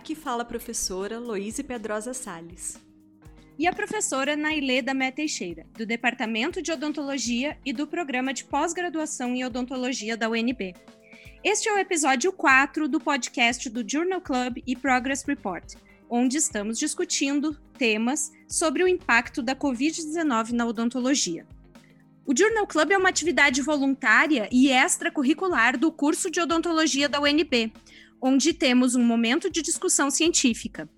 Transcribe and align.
Aqui 0.00 0.14
fala 0.14 0.40
a 0.40 0.46
professora 0.46 1.18
Loíse 1.18 1.62
Pedrosa 1.62 2.14
Sales. 2.14 2.80
E 3.58 3.66
a 3.66 3.72
professora 3.72 4.34
Nailê 4.34 4.80
da 4.80 4.94
Mé 4.94 5.10
Teixeira, 5.10 5.66
do 5.76 5.84
Departamento 5.84 6.62
de 6.62 6.72
Odontologia 6.72 7.58
e 7.66 7.70
do 7.70 7.86
Programa 7.86 8.32
de 8.32 8.44
Pós-Graduação 8.44 9.34
em 9.34 9.44
Odontologia 9.44 10.16
da 10.16 10.30
UNB. 10.30 10.74
Este 11.44 11.68
é 11.68 11.74
o 11.74 11.78
episódio 11.78 12.32
4 12.32 12.88
do 12.88 12.98
podcast 12.98 13.68
do 13.68 13.86
Journal 13.86 14.22
Club 14.22 14.62
e 14.66 14.74
Progress 14.74 15.22
Report, 15.26 15.74
onde 16.08 16.38
estamos 16.38 16.78
discutindo 16.78 17.54
temas 17.76 18.32
sobre 18.48 18.82
o 18.82 18.88
impacto 18.88 19.42
da 19.42 19.54
Covid-19 19.54 20.52
na 20.52 20.64
odontologia. 20.64 21.46
O 22.24 22.34
Journal 22.34 22.66
Club 22.66 22.92
é 22.92 22.96
uma 22.96 23.08
atividade 23.10 23.60
voluntária 23.60 24.48
e 24.50 24.70
extracurricular 24.70 25.76
do 25.76 25.92
curso 25.92 26.30
de 26.30 26.40
odontologia 26.40 27.06
da 27.06 27.20
UNB, 27.20 27.72
onde 28.20 28.52
temos 28.52 28.94
um 28.94 29.02
momento 29.02 29.50
de 29.50 29.62
discussão 29.62 30.10
científica. 30.10 30.88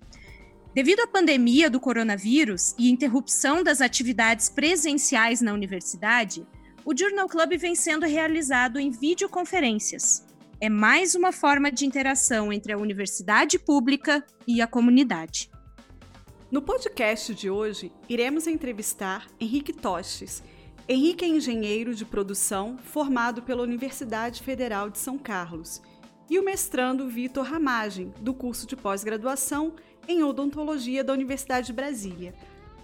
Devido 0.73 1.01
à 1.01 1.07
pandemia 1.07 1.69
do 1.69 1.79
coronavírus 1.79 2.73
e 2.79 2.89
interrupção 2.89 3.63
das 3.63 3.79
atividades 3.79 4.49
presenciais 4.49 5.39
na 5.39 5.53
universidade, 5.53 6.45
o 6.83 6.97
Journal 6.97 7.29
Club 7.29 7.57
vem 7.57 7.75
sendo 7.75 8.05
realizado 8.05 8.79
em 8.79 8.89
videoconferências. 8.89 10.25
É 10.59 10.69
mais 10.69 11.13
uma 11.13 11.31
forma 11.31 11.71
de 11.71 11.85
interação 11.85 12.51
entre 12.51 12.73
a 12.73 12.77
universidade 12.77 13.59
pública 13.59 14.25
e 14.47 14.61
a 14.61 14.67
comunidade. 14.67 15.49
No 16.49 16.61
podcast 16.61 17.33
de 17.35 17.49
hoje, 17.49 17.91
iremos 18.09 18.47
entrevistar 18.47 19.27
Henrique 19.39 19.73
Toches. 19.73 20.43
Henrique 20.87 21.23
é 21.23 21.27
engenheiro 21.27 21.93
de 21.93 22.03
produção 22.03 22.77
formado 22.77 23.41
pela 23.43 23.63
Universidade 23.63 24.41
Federal 24.41 24.89
de 24.89 24.97
São 24.97 25.17
Carlos 25.17 25.81
e 26.29 26.39
o 26.39 26.43
mestrando 26.43 27.07
Vitor 27.07 27.45
Ramagem, 27.45 28.13
do 28.19 28.33
curso 28.33 28.65
de 28.65 28.75
pós-graduação 28.75 29.73
em 30.07 30.23
odontologia 30.23 31.03
da 31.03 31.13
Universidade 31.13 31.67
de 31.67 31.73
Brasília. 31.73 32.33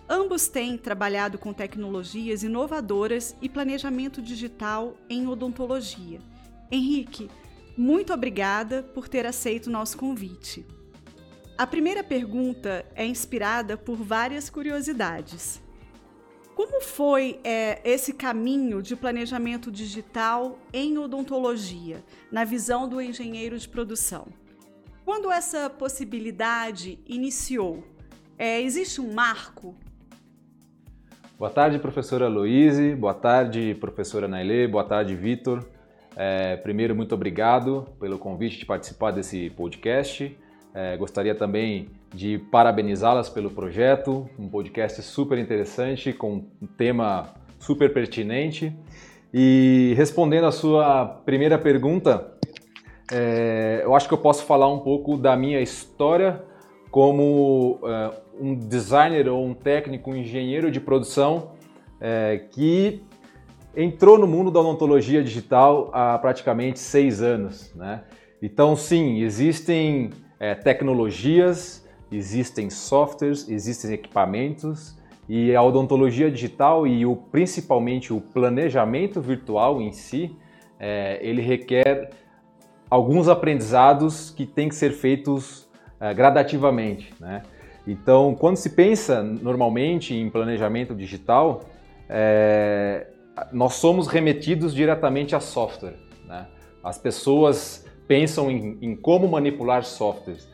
Ambos 0.08 0.48
têm 0.48 0.78
trabalhado 0.78 1.38
com 1.38 1.54
tecnologias 1.54 2.44
inovadoras 2.44 3.36
e 3.42 3.48
planejamento 3.48 4.22
digital 4.22 4.98
em 5.10 5.28
odontologia. 5.28 6.20
Henrique, 6.72 7.30
muito 7.78 8.14
obrigada 8.14 8.84
por 8.84 9.08
ter 9.08 9.26
aceito 9.26 9.68
o 9.68 9.72
nosso 9.72 9.98
convite. 9.98 10.66
A 11.58 11.68
primeira 11.68 12.04
pergunta 12.04 12.86
é 12.96 13.06
inspirada 13.06 13.78
por 13.78 13.96
várias 13.98 14.50
curiosidades. 14.50 15.62
Como 16.60 16.82
foi 16.82 17.40
é, 17.42 17.80
esse 17.86 18.12
caminho 18.12 18.82
de 18.82 18.94
planejamento 18.94 19.72
digital 19.72 20.60
em 20.74 20.98
odontologia, 20.98 22.04
na 22.30 22.44
visão 22.44 22.86
do 22.86 23.02
engenheiro 23.02 23.58
de 23.58 23.66
produção? 23.66 24.28
Quando 25.06 25.32
essa 25.32 25.70
possibilidade 25.70 27.00
iniciou, 27.08 27.82
é, 28.38 28.62
existe 28.62 29.00
um 29.00 29.14
marco? 29.14 29.74
Boa 31.38 31.50
tarde, 31.50 31.80
professora 31.80 32.26
Aloise. 32.26 32.94
Boa 32.94 33.14
tarde, 33.14 33.74
professora 33.80 34.28
Nailê. 34.28 34.68
Boa 34.68 34.84
tarde, 34.84 35.16
Vitor. 35.16 35.66
É, 36.14 36.58
primeiro, 36.58 36.94
muito 36.94 37.16
obrigado 37.16 37.88
pelo 38.02 38.20
convite 38.20 38.60
de 38.60 38.66
participar 38.66 39.12
desse 39.12 39.50
podcast. 39.52 40.38
É, 40.74 40.96
gostaria 40.98 41.34
também 41.34 41.90
de 42.14 42.38
parabenizá-las 42.38 43.30
pelo 43.30 43.50
projeto, 43.50 44.30
um 44.38 44.48
podcast 44.48 45.02
super 45.02 45.38
interessante, 45.38 46.14
com 46.14 46.46
um 46.62 46.68
tema 46.78 47.34
super 47.58 47.92
pertinente. 47.94 48.76
E 49.34 49.94
respondendo 49.96 50.46
a 50.46 50.52
sua 50.52 51.06
primeira 51.06 51.58
pergunta, 51.58 52.34
é, 53.12 53.82
eu 53.84 53.96
acho 53.96 54.08
que 54.08 54.14
eu 54.14 54.18
posso 54.18 54.44
falar 54.46 54.68
um 54.72 54.80
pouco 54.80 55.18
da 55.18 55.36
minha 55.36 55.60
história 55.62 56.44
como 56.92 57.80
é, 57.84 58.12
um 58.40 58.56
designer 58.56 59.28
ou 59.28 59.46
um 59.46 59.54
técnico, 59.54 60.12
um 60.12 60.16
engenheiro 60.16 60.72
de 60.72 60.80
produção 60.80 61.52
é, 62.00 62.46
que 62.52 63.04
entrou 63.76 64.18
no 64.18 64.26
mundo 64.26 64.50
da 64.50 64.60
odontologia 64.60 65.24
digital 65.24 65.90
há 65.94 66.18
praticamente 66.18 66.80
seis 66.80 67.22
anos. 67.22 67.74
Né? 67.76 68.04
Então, 68.42 68.76
sim, 68.76 69.22
existem 69.22 70.10
é, 70.40 70.56
tecnologias, 70.56 71.88
existem 72.12 72.70
softwares, 72.70 73.48
existem 73.50 73.94
equipamentos 73.94 74.98
e 75.28 75.56
a 75.56 75.62
odontologia 75.62 76.32
digital 76.32 76.88
e 76.88 77.06
o, 77.06 77.16
principalmente 77.16 78.12
o 78.12 78.20
planejamento 78.20 79.22
virtual 79.22 79.82
em 79.82 79.92
si, 79.92 80.36
é, 80.80 81.20
ele 81.22 81.42
requer 81.42 82.12
alguns 82.90 83.28
aprendizados 83.28 84.32
que 84.32 84.46
têm 84.46 84.70
que 84.70 84.76
ser 84.76 84.92
feitos 84.92 85.70
é, 86.00 86.14
gradativamente. 86.14 87.14
Né? 87.20 87.44
Então, 87.86 88.34
quando 88.34 88.58
se 88.58 88.72
pensa 88.72 89.22
normalmente 89.22 90.16
em 90.16 90.30
planejamento 90.30 90.96
digital, 90.96 91.62
é, 92.10 93.08
nós 93.52 93.76
somos 93.76 94.08
remetidos 94.08 94.74
diretamente 94.74 95.36
a 95.36 95.40
software. 95.40 95.96
Né? 96.26 96.48
As 96.84 96.98
pessoas 96.98 97.86
pensam 98.10 98.50
em, 98.50 98.76
em, 98.82 98.96
como 98.96 99.28
manipular 99.28 99.84
softwares. 99.84 100.50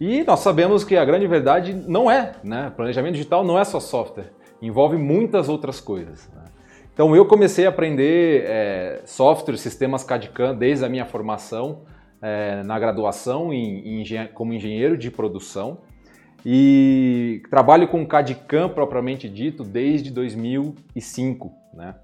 E 0.00 0.22
nós 0.22 0.38
sabemos 0.38 0.84
que 0.84 0.96
a 0.96 1.04
grande 1.04 1.26
verdade 1.26 1.74
não 1.74 2.08
é, 2.08 2.36
né? 2.44 2.72
Planejamento 2.76 3.14
digital 3.14 3.42
não 3.44 3.58
é 3.58 3.64
só 3.64 3.80
software, 3.80 4.30
envolve 4.62 4.96
muitas 4.96 5.48
outras 5.48 5.80
coisas. 5.80 6.30
Né? 6.32 6.44
Então 6.92 7.16
eu 7.16 7.26
comecei 7.26 7.66
a 7.66 7.70
aprender 7.70 8.44
é, 8.46 9.02
software, 9.06 9.56
sistemas 9.56 10.04
CAD/CAM 10.04 10.54
desde 10.54 10.84
a 10.84 10.88
minha 10.88 11.04
formação 11.04 11.82
é, 12.22 12.62
na 12.62 12.78
graduação 12.78 13.52
em, 13.52 14.00
em, 14.00 14.26
como 14.32 14.54
engenheiro 14.54 14.96
de 14.96 15.10
produção 15.10 15.78
e 16.46 17.42
trabalho 17.50 17.88
com 17.88 18.06
CAD/CAM 18.06 18.68
propriamente 18.68 19.28
dito 19.28 19.64
desde 19.64 20.12
2005, 20.12 21.52
né? 21.74 21.96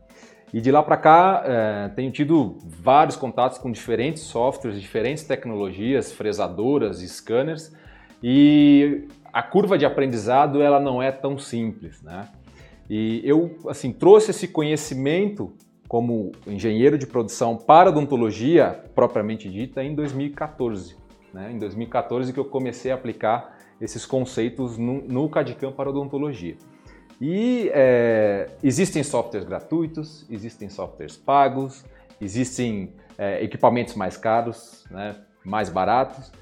E 0.53 0.61
de 0.61 0.71
lá 0.72 0.83
para 0.83 0.97
cá, 0.97 1.43
é, 1.44 1.88
tenho 1.91 2.11
tido 2.11 2.59
vários 2.65 3.16
contatos 3.16 3.56
com 3.59 3.71
diferentes 3.71 4.25
softwares, 4.25 4.81
diferentes 4.81 5.22
tecnologias, 5.22 6.12
fresadoras, 6.12 6.99
scanners, 6.99 7.72
e 8.22 9.06
a 9.33 9.43
curva 9.43 9.78
de 9.78 9.87
aprendizado 9.87 10.61
ela 10.61 10.81
não 10.81 11.03
é 11.03 11.12
tão 11.12 11.38
simples, 11.38 12.03
né? 12.03 12.28
E 12.88 13.22
eu 13.25 13.56
assim 13.69 13.93
trouxe 13.93 14.33
esse 14.33 14.49
conhecimento 14.49 15.53
como 15.87 16.33
engenheiro 16.47 16.99
de 16.99 17.06
produção 17.06 17.56
para 17.56 17.91
odontologia 17.91 18.84
propriamente 18.94 19.49
dita 19.49 19.82
em 19.82 19.94
2014, 19.94 20.97
né? 21.32 21.53
Em 21.53 21.59
2014 21.59 22.32
que 22.32 22.41
eu 22.41 22.44
comecei 22.44 22.91
a 22.91 22.97
aplicar 22.97 23.56
esses 23.81 24.05
conceitos 24.05 24.77
no, 24.77 25.00
no 25.03 25.28
CAD/CAM 25.28 25.72
para 25.72 25.88
odontologia. 25.88 26.56
E 27.20 27.70
é, 27.75 28.48
existem 28.62 29.03
softwares 29.03 29.47
gratuitos, 29.47 30.26
existem 30.31 30.70
softwares 30.70 31.16
pagos, 31.16 31.84
existem 32.20 32.94
é, 33.19 33.44
equipamentos 33.44 33.94
mais 33.94 34.16
caros, 34.16 34.84
né, 34.91 35.16
mais 35.44 35.69
baratos. 35.69 36.32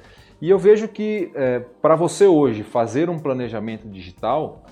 E 0.40 0.48
eu 0.48 0.58
vejo 0.58 0.86
que 0.86 1.32
é, 1.34 1.60
para 1.82 1.96
você 1.96 2.26
hoje 2.26 2.62
fazer 2.62 3.10
um 3.10 3.18
planejamento 3.18 3.88
digital, 3.88 4.64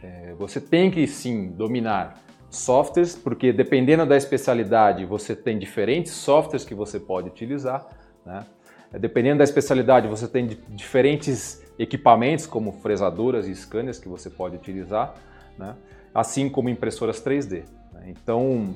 é, 0.00 0.32
você 0.34 0.60
tem 0.60 0.90
que 0.92 1.04
sim 1.08 1.48
dominar 1.48 2.22
softwares, 2.48 3.16
porque 3.16 3.52
dependendo 3.52 4.06
da 4.06 4.16
especialidade, 4.16 5.04
você 5.04 5.34
tem 5.34 5.58
diferentes 5.58 6.12
softwares 6.12 6.64
que 6.64 6.74
você 6.74 7.00
pode 7.00 7.28
utilizar. 7.28 7.88
Né? 8.24 8.46
Dependendo 8.92 9.38
da 9.38 9.44
especialidade, 9.44 10.08
você 10.08 10.28
tem 10.28 10.46
diferentes 10.68 11.62
equipamentos 11.78 12.46
como 12.46 12.72
fresadoras 12.72 13.46
e 13.46 13.54
scanners 13.54 13.98
que 13.98 14.08
você 14.08 14.30
pode 14.30 14.56
utilizar, 14.56 15.14
né? 15.58 15.74
assim 16.14 16.48
como 16.48 16.68
impressoras 16.68 17.22
3D. 17.22 17.64
Né? 17.92 18.06
Então, 18.08 18.74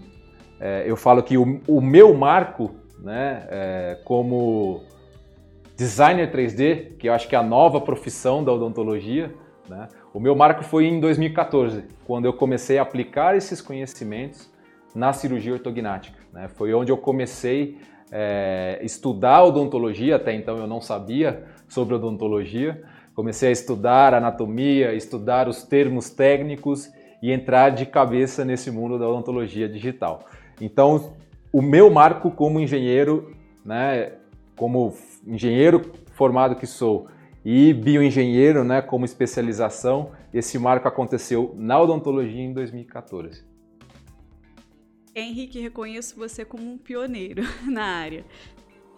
é, 0.61 0.85
eu 0.87 0.97
falo 0.97 1.23
que 1.23 1.39
o, 1.39 1.61
o 1.67 1.81
meu 1.81 2.13
marco 2.15 2.73
né, 2.99 3.47
é, 3.49 3.99
como 4.05 4.83
designer 5.77 6.31
3D, 6.31 6.97
que 6.99 7.09
eu 7.09 7.15
acho 7.15 7.27
que 7.27 7.35
é 7.35 7.39
a 7.39 7.43
nova 7.43 7.81
profissão 7.81 8.45
da 8.45 8.53
odontologia, 8.53 9.35
né, 9.69 9.89
o 10.13 10.21
meu 10.21 10.35
marco 10.35 10.65
foi 10.65 10.87
em 10.87 11.01
2014, 11.01 11.85
quando 12.05 12.27
eu 12.27 12.33
comecei 12.33 12.79
a 12.79 12.83
aplicar 12.83 13.37
esses 13.37 13.63
conhecimentos 13.63 14.51
na 14.95 15.13
cirurgia 15.13 15.53
ortognática. 15.53 16.19
Né? 16.33 16.49
Foi 16.49 16.75
onde 16.75 16.91
eu 16.91 16.99
comecei 16.99 17.79
é, 18.11 18.79
estudar 18.83 19.45
odontologia, 19.45 20.17
até 20.17 20.35
então 20.35 20.57
eu 20.59 20.67
não 20.67 20.81
sabia 20.81 21.45
sobre 21.69 21.95
odontologia. 21.95 22.83
Comecei 23.15 23.51
a 23.51 23.53
estudar 23.53 24.15
anatomia, 24.15 24.95
estudar 24.95 25.49
os 25.49 25.63
termos 25.63 26.11
técnicos 26.11 26.91
e 27.23 27.31
entrar 27.31 27.71
de 27.71 27.87
cabeça 27.87 28.45
nesse 28.45 28.71
mundo 28.71 28.99
da 28.99 29.09
odontologia 29.09 29.69
digital. 29.69 30.25
Então, 30.61 31.13
o 31.53 31.61
meu 31.61 31.91
marco 31.91 32.31
como 32.31 32.61
engenheiro, 32.61 33.35
né, 33.65 34.13
como 34.57 34.95
engenheiro 35.27 35.93
formado 36.13 36.57
que 36.57 36.67
sou 36.67 37.09
e 37.45 37.73
bioengenheiro, 37.73 38.65
né, 38.65 38.83
como 38.83 39.05
especialização, 39.05 40.11
esse 40.33 40.59
marco 40.59 40.87
aconteceu 40.87 41.55
na 41.57 41.81
odontologia 41.81 42.43
em 42.43 42.53
2014. 42.53 43.50
Henrique, 45.15 45.61
reconheço 45.61 46.17
você 46.17 46.45
como 46.45 46.71
um 46.71 46.79
pioneiro 46.79 47.43
na 47.67 47.85
área. 47.85 48.25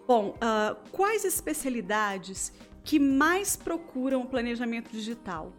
Bom, 0.07 0.35
uh, 0.35 0.75
quais 0.91 1.23
especialidades 1.25 2.53
que 2.83 2.99
mais 2.99 3.55
procuram 3.55 4.21
o 4.21 4.27
planejamento 4.27 4.91
digital. 4.91 5.53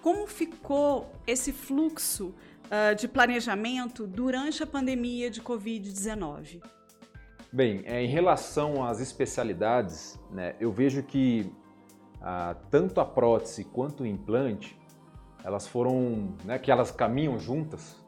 Como 0.00 0.26
ficou 0.26 1.12
esse 1.26 1.52
fluxo 1.52 2.34
uh, 2.66 2.94
de 2.94 3.08
planejamento 3.08 4.06
durante 4.06 4.62
a 4.62 4.66
pandemia 4.66 5.28
de 5.28 5.42
Covid-19? 5.42 6.62
Bem, 7.52 7.82
é, 7.84 8.02
em 8.02 8.08
relação 8.08 8.84
às 8.84 9.00
especialidades, 9.00 10.18
né, 10.30 10.56
eu 10.58 10.72
vejo 10.72 11.02
que 11.02 11.52
ah, 12.24 12.56
tanto 12.70 13.00
a 13.00 13.04
prótese 13.04 13.64
quanto 13.64 14.04
o 14.04 14.06
implante, 14.06 14.78
elas 15.44 15.66
foram, 15.66 16.34
né, 16.44 16.58
que 16.58 16.70
elas 16.70 16.90
caminham 16.90 17.38
juntas, 17.38 18.01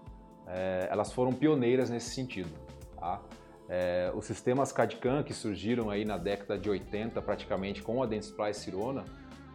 é, 0.47 0.89
elas 0.91 1.13
foram 1.13 1.33
pioneiras 1.33 1.91
nesse 1.91 2.15
sentido. 2.15 2.51
Tá? 2.99 3.21
É, 3.69 4.13
os 4.15 4.27
sistemas 4.27 4.73
CAD-CAM 4.73 5.23
que 5.23 5.33
surgiram 5.33 5.91
aí 5.91 6.05
na 6.05 6.19
década 6.19 6.59
de 6.59 6.69
80, 6.69 7.21
praticamente 7.23 7.83
com 7.83 8.03
a 8.03 8.07
Dentsply 8.07 8.53
Cirona, 8.53 9.05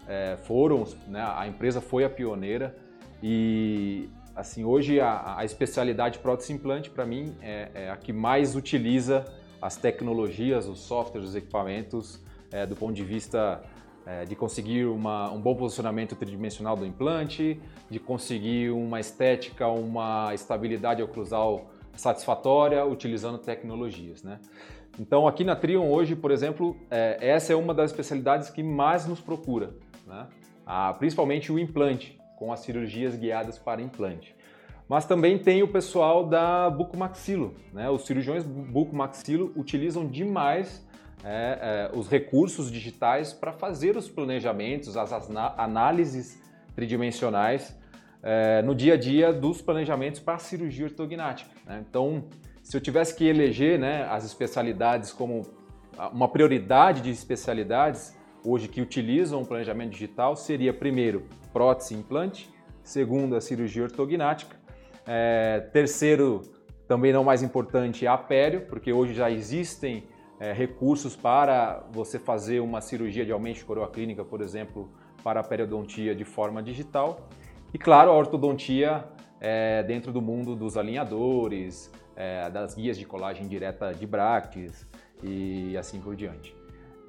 é, 0.07 0.37
foram, 0.43 0.83
né, 1.07 1.23
a 1.35 1.47
empresa 1.47 1.79
foi 1.79 2.03
a 2.03 2.09
pioneira 2.09 2.75
e 3.21 4.09
assim 4.35 4.63
hoje 4.63 4.99
a, 4.99 5.37
a 5.37 5.45
especialidade 5.45 6.17
prótese 6.19 6.51
implante 6.51 6.89
para 6.89 7.05
mim 7.05 7.35
é, 7.41 7.69
é, 7.75 7.89
a 7.91 7.97
que 7.97 8.11
mais 8.11 8.55
utiliza 8.55 9.25
as 9.61 9.75
tecnologias, 9.75 10.67
os 10.67 10.79
softwares, 10.79 11.29
os 11.29 11.35
equipamentos 11.35 12.19
é, 12.51 12.65
do 12.65 12.75
ponto 12.75 12.93
de 12.93 13.03
vista 13.03 13.61
é, 14.09 14.25
de 14.25 14.35
conseguir 14.35 14.85
uma, 14.85 15.31
um 15.31 15.39
bom 15.39 15.53
posicionamento 15.53 16.15
tridimensional 16.15 16.75
do 16.75 16.83
implante, 16.83 17.61
de 17.87 17.99
conseguir 17.99 18.71
uma 18.71 18.99
estética, 18.99 19.67
uma 19.67 20.33
estabilidade 20.33 21.03
oclusal 21.03 21.69
satisfatória 21.95 22.83
utilizando 22.83 23.37
tecnologias. 23.37 24.23
Né? 24.23 24.39
Então, 24.99 25.27
aqui 25.27 25.43
na 25.43 25.55
Trion 25.55 25.87
hoje, 25.87 26.15
por 26.15 26.31
exemplo, 26.31 26.75
é, 26.89 27.19
essa 27.21 27.53
é 27.53 27.55
uma 27.55 27.71
das 27.71 27.91
especialidades 27.91 28.49
que 28.49 28.63
mais 28.63 29.05
nos 29.05 29.21
procura, 29.21 29.75
né? 30.07 30.25
ah, 30.65 30.91
principalmente 30.97 31.51
o 31.51 31.59
implante, 31.59 32.19
com 32.35 32.51
as 32.51 32.61
cirurgias 32.61 33.15
guiadas 33.15 33.59
para 33.59 33.79
implante. 33.79 34.35
Mas 34.87 35.05
também 35.05 35.37
tem 35.37 35.61
o 35.61 35.67
pessoal 35.67 36.25
da 36.25 36.67
bucomaxilo. 36.67 37.53
Né? 37.71 37.87
Os 37.91 38.07
cirurgiões 38.07 38.43
bucomaxilo 38.43 39.53
utilizam 39.55 40.07
demais 40.07 40.83
é, 41.23 41.89
é, 41.93 41.97
os 41.97 42.09
recursos 42.09 42.71
digitais 42.71 43.33
para 43.33 43.51
fazer 43.51 43.97
os 43.97 44.09
planejamentos, 44.09 44.95
as, 44.95 45.11
as 45.11 45.29
análises 45.57 46.41
tridimensionais 46.75 47.75
é, 48.23 48.61
no 48.61 48.73
dia 48.73 48.93
a 48.93 48.97
dia 48.97 49.33
dos 49.33 49.61
planejamentos 49.61 50.19
para 50.19 50.35
a 50.35 50.39
cirurgia 50.39 50.85
ortognática. 50.85 51.49
Né? 51.65 51.83
Então, 51.87 52.25
se 52.63 52.75
eu 52.75 52.81
tivesse 52.81 53.15
que 53.15 53.25
eleger 53.25 53.79
né, 53.79 54.07
as 54.09 54.23
especialidades 54.25 55.11
como 55.11 55.45
uma 56.13 56.27
prioridade 56.27 57.01
de 57.01 57.09
especialidades 57.09 58.17
hoje 58.43 58.67
que 58.67 58.81
utilizam 58.81 59.41
o 59.41 59.45
planejamento 59.45 59.91
digital, 59.91 60.35
seria 60.35 60.73
primeiro 60.73 61.25
prótese 61.51 61.93
e 61.93 61.97
implante, 61.97 62.49
segundo 62.83 63.35
a 63.35 63.41
cirurgia 63.41 63.83
ortognática, 63.83 64.55
é, 65.05 65.59
terceiro, 65.73 66.41
também 66.87 67.11
não 67.11 67.23
mais 67.23 67.43
importante, 67.43 68.07
a 68.07 68.13
apério, 68.13 68.61
porque 68.61 68.93
hoje 68.93 69.13
já 69.13 69.29
existem 69.29 70.03
é, 70.39 70.53
recursos 70.53 71.15
para 71.15 71.83
você 71.91 72.17
fazer 72.17 72.59
uma 72.59 72.81
cirurgia 72.81 73.25
de 73.25 73.31
aumento 73.31 73.57
de 73.57 73.65
coroa 73.65 73.89
clínica, 73.89 74.23
por 74.23 74.41
exemplo, 74.41 74.89
para 75.23 75.41
a 75.41 75.43
periodontia 75.43 76.15
de 76.15 76.23
forma 76.23 76.63
digital. 76.63 77.27
E 77.73 77.77
claro, 77.77 78.09
a 78.11 78.13
ortodontia 78.15 79.03
é, 79.39 79.83
dentro 79.83 80.11
do 80.11 80.21
mundo 80.21 80.55
dos 80.55 80.77
alinhadores, 80.77 81.91
é, 82.15 82.49
das 82.49 82.73
guias 82.73 82.97
de 82.97 83.05
colagem 83.05 83.47
direta 83.47 83.93
de 83.93 84.05
bractes 84.07 84.87
e 85.23 85.77
assim 85.77 85.99
por 85.99 86.15
diante. 86.15 86.55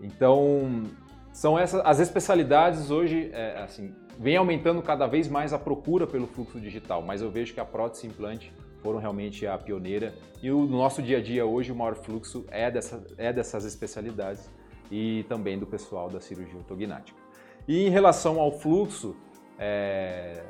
Então, 0.03 0.85
são 1.33 1.59
essas 1.59 1.81
as 1.85 2.01
especialidades 2.01 2.91
hoje, 2.91 3.31
é, 3.33 3.63
assim, 3.63 3.95
vem 4.19 4.37
aumentando 4.37 4.83
cada 4.83 5.07
vez 5.07 5.29
mais 5.29 5.53
a 5.53 5.59
procura 5.59 6.07
pelo 6.07 6.27
fluxo 6.27 6.61
digital, 6.61 7.03
mas 7.03 7.23
eu 7.23 7.31
vejo 7.31 7.55
que 7.55 7.61
a 7.61 7.65
prótese 7.65 8.07
implante 8.07 8.53
foram 8.83 8.99
realmente 8.99 9.47
a 9.47 9.57
pioneira. 9.57 10.15
E 10.43 10.51
o 10.51 10.67
nosso 10.67 11.03
dia 11.03 11.19
a 11.19 11.23
dia 11.23 11.47
hoje, 11.47 11.73
o 11.73 11.77
maior 11.77 11.95
fluxo 11.95 12.45
é, 12.51 12.71
dessa, 12.71 13.05
é 13.17 13.33
dessas 13.33 13.65
especialidades 13.65 14.51
e 14.91 15.25
também 15.29 15.59
do 15.59 15.67
pessoal 15.67 16.09
da 16.09 16.21
cirurgia 16.21 16.57
ortognática. 16.57 17.19
E 17.69 17.87
em 17.87 17.91
relação 17.91 18.41
ao 18.41 18.53
fluxo 18.53 19.17
é, 19.59 20.43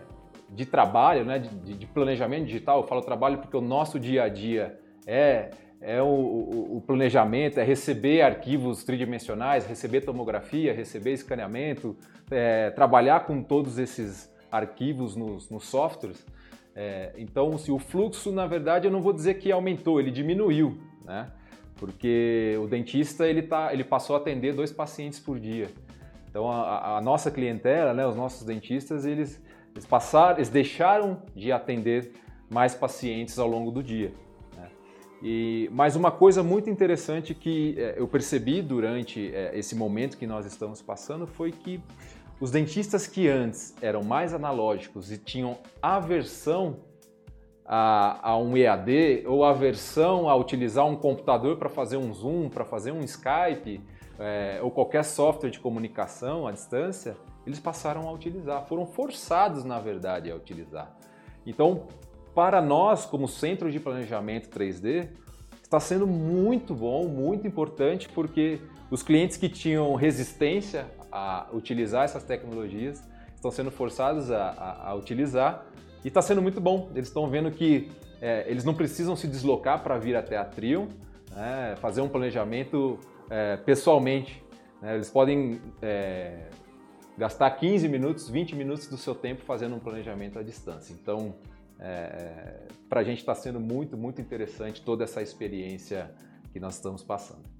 de 0.49 0.65
trabalho, 0.65 1.25
né, 1.25 1.38
de, 1.38 1.75
de, 1.75 1.87
planejamento 1.87 2.47
digital, 2.47 2.81
eu 2.81 2.87
falo 2.87 3.03
trabalho 3.03 3.38
porque 3.38 3.56
o 3.56 3.61
nosso 3.61 3.99
dia 3.99 4.25
a 4.25 4.29
dia 4.29 4.79
é, 5.06 5.50
é 5.81 6.00
o, 6.00 6.06
o, 6.06 6.76
o 6.76 6.81
planejamento, 6.81 7.59
é 7.59 7.65
receber 7.65 8.23
arquivos 8.23 8.85
tridimensionais, 8.85 9.67
receber 9.67 10.03
tomografia, 10.03 10.73
receber 10.73 11.12
escaneamento, 11.12 11.97
é, 12.31 12.71
trabalhar 12.71 13.26
com 13.26 13.43
todos 13.43 13.79
esses 13.79 14.31
arquivos 14.50 15.15
nos, 15.17 15.50
nos 15.50 15.65
softwares. 15.65 16.25
É, 16.75 17.13
então, 17.17 17.57
se 17.59 17.71
o 17.71 17.79
fluxo, 17.79 18.31
na 18.31 18.47
verdade, 18.47 18.87
eu 18.87 18.91
não 18.91 19.01
vou 19.01 19.13
dizer 19.13 19.35
que 19.35 19.51
aumentou, 19.51 20.01
ele 20.01 20.11
diminuiu, 20.11 20.79
né? 21.05 21.31
Porque 21.77 22.59
o 22.63 22.67
dentista 22.67 23.27
ele, 23.27 23.43
tá, 23.43 23.73
ele 23.73 23.83
passou 23.83 24.15
a 24.15 24.19
atender 24.19 24.55
dois 24.55 24.71
pacientes 24.71 25.19
por 25.19 25.39
dia. 25.41 25.69
Então, 26.29 26.51
a, 26.51 26.99
a 26.99 27.01
nossa 27.01 27.31
clientela, 27.31 27.93
né, 27.93 28.07
os 28.07 28.15
nossos 28.15 28.47
dentistas, 28.47 29.05
eles, 29.05 29.43
eles 29.75 29.85
passaram, 29.85 30.37
eles 30.37 30.49
deixaram 30.49 31.23
de 31.35 31.51
atender 31.51 32.13
mais 32.49 32.75
pacientes 32.75 33.39
ao 33.39 33.49
longo 33.49 33.71
do 33.71 33.83
dia. 33.83 34.13
Né? 34.57 34.69
E, 35.23 35.71
mas 35.73 35.97
uma 35.97 36.11
coisa 36.11 36.43
muito 36.43 36.71
interessante 36.71 37.35
que 37.35 37.75
é, 37.79 37.95
eu 37.97 38.07
percebi 38.07 38.63
durante 38.63 39.35
é, 39.35 39.59
esse 39.59 39.75
momento 39.75 40.17
que 40.17 40.27
nós 40.27 40.47
estamos 40.47 40.81
passando 40.81 41.27
foi 41.27 41.51
que 41.51 41.81
os 42.41 42.51
dentistas 42.51 43.07
que 43.07 43.29
antes 43.29 43.75
eram 43.83 44.03
mais 44.03 44.33
analógicos 44.33 45.13
e 45.13 45.19
tinham 45.19 45.59
aversão 45.83 46.79
a, 47.67 48.31
a 48.31 48.37
um 48.39 48.57
EAD 48.57 49.25
ou 49.27 49.45
aversão 49.45 50.29
a 50.29 50.35
utilizar 50.35 50.87
um 50.87 50.97
computador 50.97 51.59
para 51.59 51.69
fazer 51.69 51.99
um 51.99 52.13
Zoom, 52.13 52.49
para 52.49 52.65
fazer 52.65 52.93
um 52.93 53.01
Skype 53.03 53.81
é, 54.19 54.59
ou 54.63 54.71
qualquer 54.71 55.05
software 55.05 55.51
de 55.51 55.61
comunicação 55.61 56.47
à 56.47 56.53
distância, 56.53 57.17
eles 57.47 57.61
passaram 57.61 58.09
a 58.09 58.13
utilizar, 58.13 58.67
foram 58.67 58.87
forçados, 58.87 59.65
na 59.65 59.79
verdade, 59.79 60.31
a 60.31 60.35
utilizar. 60.35 60.97
Então, 61.47 61.87
para 62.35 62.61
nós, 62.61 63.07
como 63.07 63.29
centro 63.29 63.71
de 63.71 63.79
planejamento 63.79 64.49
3D, 64.49 65.09
está 65.62 65.79
sendo 65.79 66.07
muito 66.07 66.75
bom, 66.75 67.07
muito 67.07 67.47
importante, 67.47 68.09
porque 68.09 68.61
os 68.91 69.03
clientes 69.03 69.37
que 69.37 69.49
tinham 69.49 69.95
resistência 69.95 70.87
a 71.11 71.47
utilizar 71.52 72.05
essas 72.05 72.25
tecnologias, 72.25 73.02
estão 73.35 73.50
sendo 73.50 73.71
forçados 73.71 74.31
a, 74.31 74.50
a, 74.50 74.90
a 74.90 74.95
utilizar 74.95 75.67
e 76.05 76.09
está 76.09 76.23
sendo 76.23 76.43
muito 76.43 76.61
bom. 76.61 76.90
Eles 76.95 77.09
estão 77.09 77.29
vendo 77.29 77.50
que 77.50 77.90
é, 78.21 78.45
eles 78.49 78.64
não 78.64 78.75
precisam 78.75 79.17
se 79.17 79.26
deslocar 79.26 79.83
para 79.83 79.99
vir 79.99 80.14
até 80.17 80.37
a 80.37 80.45
Trion, 80.45 80.88
né, 81.31 81.75
fazer 81.81 82.00
um 82.00 82.09
planejamento 82.09 82.99
é, 83.31 83.57
pessoalmente. 83.57 84.43
Né, 84.81 84.95
eles 84.95 85.09
podem 85.09 85.61
é, 85.81 86.49
gastar 87.17 87.50
15 87.50 87.88
minutos, 87.88 88.29
20 88.29 88.55
minutos 88.55 88.87
do 88.87 88.97
seu 88.97 89.14
tempo 89.14 89.43
fazendo 89.43 89.75
um 89.75 89.81
planejamento 89.81 90.38
à 90.38 90.43
distância. 90.43 90.93
Então, 90.93 91.35
é, 91.79 92.67
para 92.88 93.00
a 93.00 93.05
gente 93.05 93.19
está 93.19 93.35
sendo 93.35 93.59
muito, 93.59 93.97
muito 93.97 94.21
interessante 94.21 94.83
toda 94.83 95.05
essa 95.05 95.23
experiência 95.23 96.11
que 96.52 96.61
nós 96.61 96.75
estamos 96.75 97.02
passando. 97.02 97.60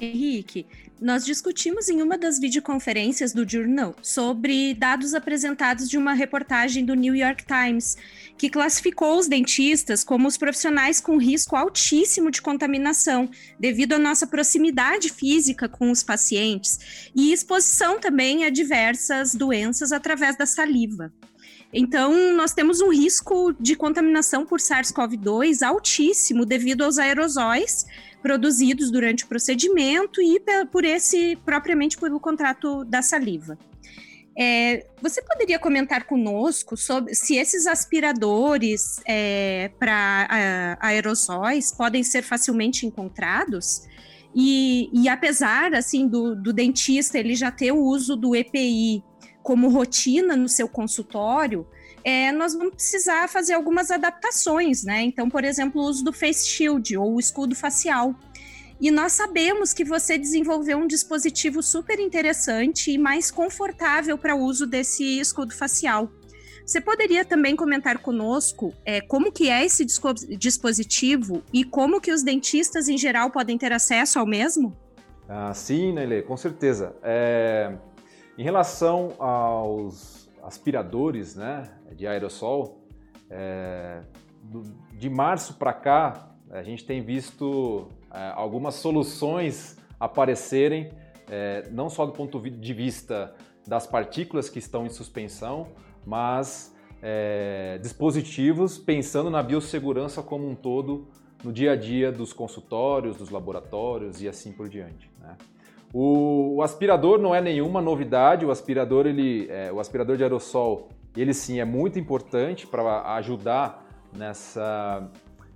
Henrique, 0.00 0.66
nós 1.00 1.24
discutimos 1.24 1.88
em 1.88 2.02
uma 2.02 2.18
das 2.18 2.38
videoconferências 2.38 3.32
do 3.32 3.48
Journal 3.48 3.94
sobre 4.02 4.74
dados 4.74 5.14
apresentados 5.14 5.88
de 5.88 5.96
uma 5.96 6.12
reportagem 6.12 6.84
do 6.84 6.94
New 6.94 7.14
York 7.14 7.44
Times, 7.44 7.96
que 8.36 8.50
classificou 8.50 9.18
os 9.18 9.28
dentistas 9.28 10.02
como 10.02 10.26
os 10.26 10.36
profissionais 10.36 11.00
com 11.00 11.16
risco 11.16 11.54
altíssimo 11.54 12.30
de 12.30 12.42
contaminação, 12.42 13.30
devido 13.58 13.92
à 13.92 13.98
nossa 13.98 14.26
proximidade 14.26 15.10
física 15.10 15.68
com 15.68 15.90
os 15.90 16.02
pacientes 16.02 17.10
e 17.14 17.32
exposição 17.32 18.00
também 18.00 18.44
a 18.44 18.50
diversas 18.50 19.34
doenças 19.34 19.92
através 19.92 20.36
da 20.36 20.46
saliva. 20.46 21.12
Então, 21.72 22.34
nós 22.34 22.54
temos 22.54 22.80
um 22.80 22.90
risco 22.90 23.52
de 23.60 23.76
contaminação 23.76 24.46
por 24.46 24.58
SARS-CoV-2 24.58 25.62
altíssimo 25.62 26.46
devido 26.46 26.82
aos 26.82 26.98
aerosóis 26.98 27.84
produzidos 28.22 28.90
durante 28.90 29.24
o 29.24 29.28
procedimento 29.28 30.20
e 30.20 30.40
por 30.70 30.84
esse 30.84 31.36
propriamente 31.44 31.96
pelo 31.96 32.18
contrato 32.20 32.84
da 32.84 33.02
saliva. 33.02 33.58
É, 34.40 34.86
você 35.02 35.20
poderia 35.20 35.58
comentar 35.58 36.04
conosco 36.04 36.76
sobre 36.76 37.12
se 37.12 37.36
esses 37.36 37.66
aspiradores 37.66 39.00
é, 39.04 39.68
para 39.80 40.78
aerossóis 40.80 41.72
podem 41.72 42.04
ser 42.04 42.22
facilmente 42.22 42.86
encontrados? 42.86 43.82
E, 44.32 44.88
e 44.92 45.08
apesar 45.08 45.74
assim 45.74 46.06
do, 46.06 46.36
do, 46.36 46.52
dentista 46.52 47.18
ele 47.18 47.34
já 47.34 47.50
ter 47.50 47.72
o 47.72 47.82
uso 47.82 48.14
do 48.14 48.36
EPI 48.36 49.02
como 49.42 49.70
rotina 49.70 50.36
no 50.36 50.48
seu 50.48 50.68
consultório, 50.68 51.66
é, 52.04 52.32
nós 52.32 52.54
vamos 52.54 52.74
precisar 52.74 53.28
fazer 53.28 53.54
algumas 53.54 53.90
adaptações, 53.90 54.84
né? 54.84 55.02
Então, 55.02 55.28
por 55.28 55.44
exemplo, 55.44 55.82
o 55.82 55.84
uso 55.84 56.04
do 56.04 56.12
face 56.12 56.46
shield 56.48 56.96
ou 56.96 57.14
o 57.14 57.20
escudo 57.20 57.54
facial. 57.54 58.14
E 58.80 58.90
nós 58.90 59.12
sabemos 59.12 59.72
que 59.72 59.84
você 59.84 60.16
desenvolveu 60.16 60.78
um 60.78 60.86
dispositivo 60.86 61.62
super 61.62 61.98
interessante 61.98 62.92
e 62.92 62.98
mais 62.98 63.30
confortável 63.30 64.16
para 64.16 64.36
o 64.36 64.40
uso 64.40 64.66
desse 64.66 65.18
escudo 65.18 65.52
facial. 65.54 66.08
Você 66.64 66.80
poderia 66.80 67.24
também 67.24 67.56
comentar 67.56 67.98
conosco 67.98 68.74
é, 68.84 69.00
como 69.00 69.32
que 69.32 69.48
é 69.48 69.64
esse 69.64 69.86
dispositivo 70.36 71.42
e 71.52 71.64
como 71.64 72.00
que 72.00 72.12
os 72.12 72.22
dentistas 72.22 72.88
em 72.88 72.98
geral 72.98 73.30
podem 73.30 73.56
ter 73.56 73.72
acesso 73.72 74.18
ao 74.18 74.26
mesmo? 74.26 74.76
Ah, 75.26 75.52
sim, 75.54 75.92
Neile, 75.92 76.22
com 76.22 76.36
certeza. 76.36 76.94
É, 77.02 77.74
em 78.36 78.42
relação 78.42 79.14
aos 79.18 80.17
aspiradores 80.48 81.36
né, 81.36 81.70
de 81.94 82.06
aerossol, 82.06 82.80
é, 83.28 84.00
de 84.94 85.10
março 85.10 85.54
para 85.54 85.74
cá, 85.74 86.30
a 86.50 86.62
gente 86.62 86.86
tem 86.86 87.02
visto 87.02 87.88
é, 88.10 88.32
algumas 88.34 88.76
soluções 88.76 89.76
aparecerem, 90.00 90.90
é, 91.30 91.68
não 91.70 91.90
só 91.90 92.06
do 92.06 92.12
ponto 92.12 92.40
de 92.40 92.72
vista 92.72 93.34
das 93.66 93.86
partículas 93.86 94.48
que 94.48 94.58
estão 94.58 94.86
em 94.86 94.88
suspensão, 94.88 95.68
mas 96.06 96.74
é, 97.02 97.78
dispositivos 97.82 98.78
pensando 98.78 99.28
na 99.28 99.42
biossegurança 99.42 100.22
como 100.22 100.48
um 100.48 100.54
todo 100.54 101.08
no 101.44 101.52
dia 101.52 101.72
a 101.72 101.76
dia 101.76 102.10
dos 102.10 102.32
consultórios, 102.32 103.18
dos 103.18 103.28
laboratórios 103.28 104.22
e 104.22 104.28
assim 104.28 104.50
por 104.50 104.66
diante. 104.66 105.10
Né? 105.20 105.36
O, 105.92 106.56
o, 106.56 106.62
aspirador 106.62 107.18
não 107.18 107.34
é 107.34 107.40
nenhuma 107.40 107.80
novidade, 107.80 108.44
o 108.44 108.50
aspirador, 108.50 109.06
ele, 109.06 109.46
é, 109.50 109.72
o 109.72 109.80
aspirador 109.80 110.16
de 110.16 110.22
aerossol, 110.22 110.88
ele 111.16 111.32
sim 111.32 111.60
é 111.60 111.64
muito 111.64 111.98
importante 111.98 112.66
para 112.66 113.14
ajudar 113.14 113.86
nessa, 114.12 115.08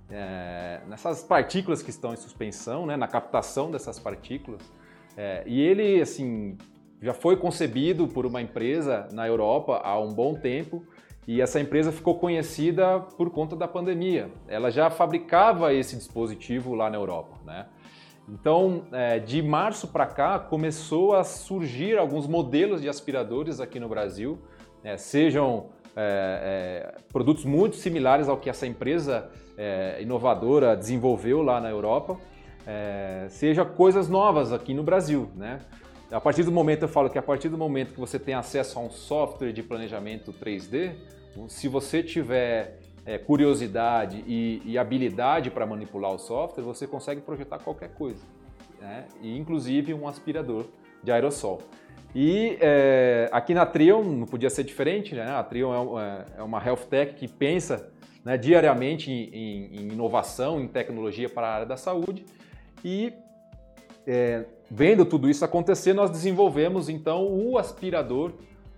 é, 0.09 0.81
nessas 0.87 1.23
partículas 1.23 1.83
que 1.83 1.91
estão 1.91 2.13
em 2.13 2.17
suspensão, 2.17 2.85
né, 2.85 2.97
na 2.97 3.07
captação 3.07 3.69
dessas 3.69 3.99
partículas. 3.99 4.61
É, 5.15 5.43
e 5.45 5.61
ele, 5.61 6.01
assim, 6.01 6.57
já 7.01 7.13
foi 7.13 7.37
concebido 7.37 8.07
por 8.07 8.25
uma 8.25 8.41
empresa 8.41 9.07
na 9.11 9.27
Europa 9.27 9.81
há 9.83 9.99
um 9.99 10.11
bom 10.11 10.33
tempo 10.33 10.83
e 11.27 11.41
essa 11.41 11.59
empresa 11.59 11.91
ficou 11.91 12.15
conhecida 12.15 12.99
por 12.99 13.29
conta 13.29 13.55
da 13.55 13.67
pandemia. 13.67 14.31
Ela 14.47 14.69
já 14.69 14.89
fabricava 14.89 15.73
esse 15.73 15.95
dispositivo 15.95 16.73
lá 16.75 16.89
na 16.89 16.97
Europa, 16.97 17.37
né? 17.45 17.67
Então, 18.27 18.83
é, 18.91 19.19
de 19.19 19.41
março 19.41 19.87
para 19.87 20.05
cá, 20.05 20.39
começou 20.39 21.13
a 21.13 21.23
surgir 21.23 21.97
alguns 21.97 22.25
modelos 22.25 22.81
de 22.81 22.87
aspiradores 22.87 23.59
aqui 23.59 23.79
no 23.79 23.89
Brasil, 23.89 24.39
né? 24.83 24.97
sejam 24.97 25.69
é, 25.95 26.93
é, 26.95 27.01
produtos 27.11 27.43
muito 27.43 27.75
similares 27.75 28.29
ao 28.29 28.37
que 28.37 28.49
essa 28.49 28.65
empresa 28.65 29.29
é, 29.57 29.97
inovadora 30.01 30.75
desenvolveu 30.75 31.41
lá 31.41 31.59
na 31.59 31.69
Europa, 31.69 32.17
é, 32.65 33.27
seja 33.29 33.65
coisas 33.65 34.07
novas 34.07 34.53
aqui 34.53 34.73
no 34.73 34.83
Brasil, 34.83 35.29
né? 35.35 35.59
A 36.11 36.21
partir 36.21 36.43
do 36.43 36.51
momento, 36.51 36.83
eu 36.83 36.87
falo 36.87 37.09
que 37.09 37.17
a 37.17 37.23
partir 37.23 37.49
do 37.49 37.57
momento 37.57 37.93
que 37.93 37.99
você 37.99 38.19
tem 38.19 38.35
acesso 38.35 38.77
a 38.77 38.81
um 38.83 38.91
software 38.91 39.51
de 39.51 39.63
planejamento 39.63 40.31
3D, 40.31 40.93
se 41.47 41.67
você 41.67 42.03
tiver 42.03 42.79
é, 43.05 43.17
curiosidade 43.17 44.23
e, 44.27 44.61
e 44.65 44.77
habilidade 44.77 45.51
para 45.51 45.65
manipular 45.65 46.11
o 46.11 46.17
software, 46.17 46.63
você 46.63 46.87
consegue 46.87 47.21
projetar 47.21 47.59
qualquer 47.59 47.89
coisa, 47.93 48.23
né? 48.79 49.05
e 49.21 49.37
inclusive 49.37 49.93
um 49.93 50.07
aspirador 50.07 50.65
de 51.03 51.11
aerossol. 51.11 51.61
E 52.15 52.57
é, 52.61 53.27
aqui 53.31 53.53
na 53.53 53.65
Trion 53.65 54.03
não 54.03 54.27
podia 54.27 54.49
ser 54.49 54.63
diferente, 54.63 55.15
né? 55.15 55.31
A 55.31 55.43
Trion 55.43 55.99
é, 55.99 56.25
é 56.37 56.43
uma 56.43 56.63
health 56.63 56.85
tech 56.87 57.15
que 57.15 57.27
pensa 57.27 57.91
né, 58.23 58.37
diariamente 58.37 59.11
em, 59.11 59.75
em, 59.75 59.87
inovação, 59.91 60.61
em 60.61 60.67
tecnologia 60.67 61.27
para 61.27 61.47
a 61.47 61.53
área 61.53 61.65
da 61.65 61.75
saúde. 61.75 62.23
E 62.85 63.13
é, 64.05 64.45
vendo 64.69 65.05
tudo 65.05 65.27
isso 65.27 65.43
acontecer, 65.43 65.93
nós 65.93 66.11
desenvolvemos 66.11 66.87
então 66.87 67.25
o 67.27 67.57
aspirador 67.57 68.33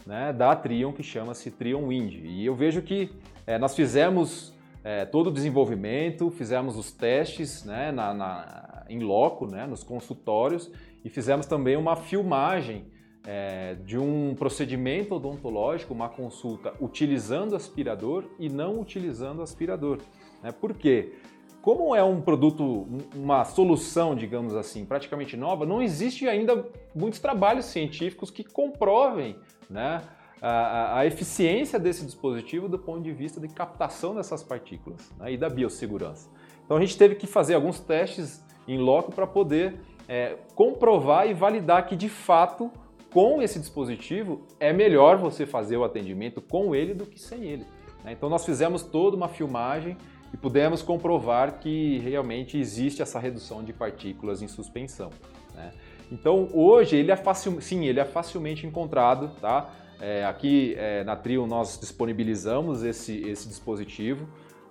né, 0.05 0.31
da 0.31 0.55
Trion 0.55 0.91
que 0.91 1.03
chama-se 1.03 1.51
Trion 1.51 1.88
Wind. 1.88 2.13
E 2.24 2.45
eu 2.45 2.55
vejo 2.55 2.81
que 2.81 3.09
é, 3.47 3.57
nós 3.57 3.75
fizemos 3.75 4.53
é, 4.83 5.05
todo 5.05 5.27
o 5.27 5.31
desenvolvimento, 5.31 6.29
fizemos 6.29 6.77
os 6.77 6.91
testes 6.91 7.63
né, 7.65 7.91
na, 7.91 8.13
na, 8.13 8.85
em 8.88 9.00
loco, 9.00 9.47
né, 9.47 9.65
nos 9.65 9.83
consultórios, 9.83 10.71
e 11.03 11.09
fizemos 11.09 11.45
também 11.45 11.75
uma 11.75 11.95
filmagem 11.95 12.85
é, 13.25 13.75
de 13.83 13.97
um 13.97 14.35
procedimento 14.35 15.15
odontológico, 15.15 15.93
uma 15.93 16.09
consulta 16.09 16.74
utilizando 16.79 17.55
aspirador 17.55 18.25
e 18.39 18.50
não 18.50 18.79
utilizando 18.79 19.41
aspirador. 19.41 20.00
Né? 20.43 20.51
Por 20.51 20.74
quê? 20.74 21.13
Como 21.62 21.95
é 21.95 22.03
um 22.03 22.21
produto, 22.21 22.88
uma 23.15 23.43
solução, 23.43 24.15
digamos 24.15 24.55
assim, 24.55 24.85
praticamente 24.85 25.35
nova, 25.35 25.65
não 25.65 25.81
existe 25.81 26.27
ainda 26.27 26.63
muitos 26.93 27.19
trabalhos 27.19 27.65
científicos 27.65 28.29
que 28.29 28.43
comprovem 28.43 29.35
né, 29.69 30.01
a, 30.41 31.00
a, 31.00 31.05
eficiência 31.05 31.79
desse 31.79 32.05
dispositivo 32.05 32.67
do 32.67 32.77
ponto 32.77 33.01
de 33.01 33.12
vista 33.12 33.39
de 33.39 33.48
captação 33.48 34.15
dessas 34.15 34.43
partículas 34.43 35.12
né, 35.17 35.34
e 35.34 35.38
da 35.38 35.50
biossegurança. 35.50 36.29
Então 36.65 36.77
a 36.77 36.79
gente 36.79 36.98
teve 36.98 37.15
que 37.15 37.27
fazer 37.27 37.55
alguns 37.55 37.79
testes 37.79 38.43
em 38.67 38.77
loco 38.77 39.12
para 39.12 39.25
poder 39.25 39.79
é, 40.07 40.38
comprovar 40.55 41.27
e 41.27 41.34
validar 41.34 41.88
que 41.88 41.95
de 41.95 42.10
fato 42.10 42.72
com 43.12 43.41
esse 43.41 43.60
dispositivo 43.60 44.41
é 44.60 44.74
melhor 44.74 45.17
você 45.17 45.45
fazer 45.45 45.77
o 45.77 45.84
atendimento 45.84 46.41
com 46.41 46.75
ele 46.75 46.93
do 46.93 47.05
que 47.05 47.19
sem 47.19 47.43
ele. 47.45 47.65
Né? 48.03 48.12
Então 48.12 48.29
nós 48.29 48.45
fizemos 48.45 48.84
toda 48.84 49.15
uma 49.15 49.29
filmagem 49.29 49.98
e 50.34 50.38
pudemos 50.38 50.81
comprovar 50.81 51.60
que 51.60 52.00
realmente 52.00 52.57
existe 52.57 53.01
essa 53.01 53.19
redução 53.19 53.63
de 53.63 53.72
partículas 53.72 54.41
em 54.41 54.48
suspensão. 54.48 55.12
Né? 55.53 55.72
Então 56.12 56.50
hoje 56.53 56.95
ele 56.95 57.12
é 57.12 57.15
facil, 57.15 57.59
sim, 57.62 57.85
ele 57.85 58.00
é 58.00 58.05
facilmente 58.05 58.65
encontrado, 58.65 59.31
tá? 59.41 59.69
É, 60.00 60.25
aqui 60.25 60.75
é, 60.77 61.03
na 61.03 61.15
Trio 61.15 61.47
nós 61.47 61.79
disponibilizamos 61.79 62.83
esse, 62.83 63.17
esse 63.27 63.47
dispositivo. 63.47 64.27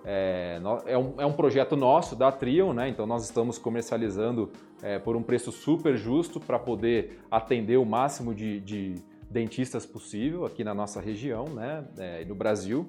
É, 0.07 0.61
é, 0.85 0.97
um, 0.97 1.13
é 1.17 1.25
um 1.25 1.33
projeto 1.33 1.75
nosso 1.75 2.15
da 2.15 2.31
Trio, 2.31 2.73
né? 2.73 2.87
Então 2.87 3.07
nós 3.07 3.23
estamos 3.23 3.57
comercializando 3.57 4.51
é, 4.83 4.99
por 4.99 5.15
um 5.15 5.23
preço 5.23 5.51
super 5.51 5.97
justo 5.97 6.39
para 6.39 6.59
poder 6.59 7.19
atender 7.31 7.77
o 7.77 7.85
máximo 7.85 8.33
de, 8.33 8.59
de, 8.59 8.95
dentistas 9.27 9.85
possível 9.85 10.45
aqui 10.45 10.63
na 10.63 10.73
nossa 10.73 11.01
região, 11.01 11.45
né? 11.45 11.83
É, 11.97 12.23
no 12.23 12.35
Brasil. 12.35 12.87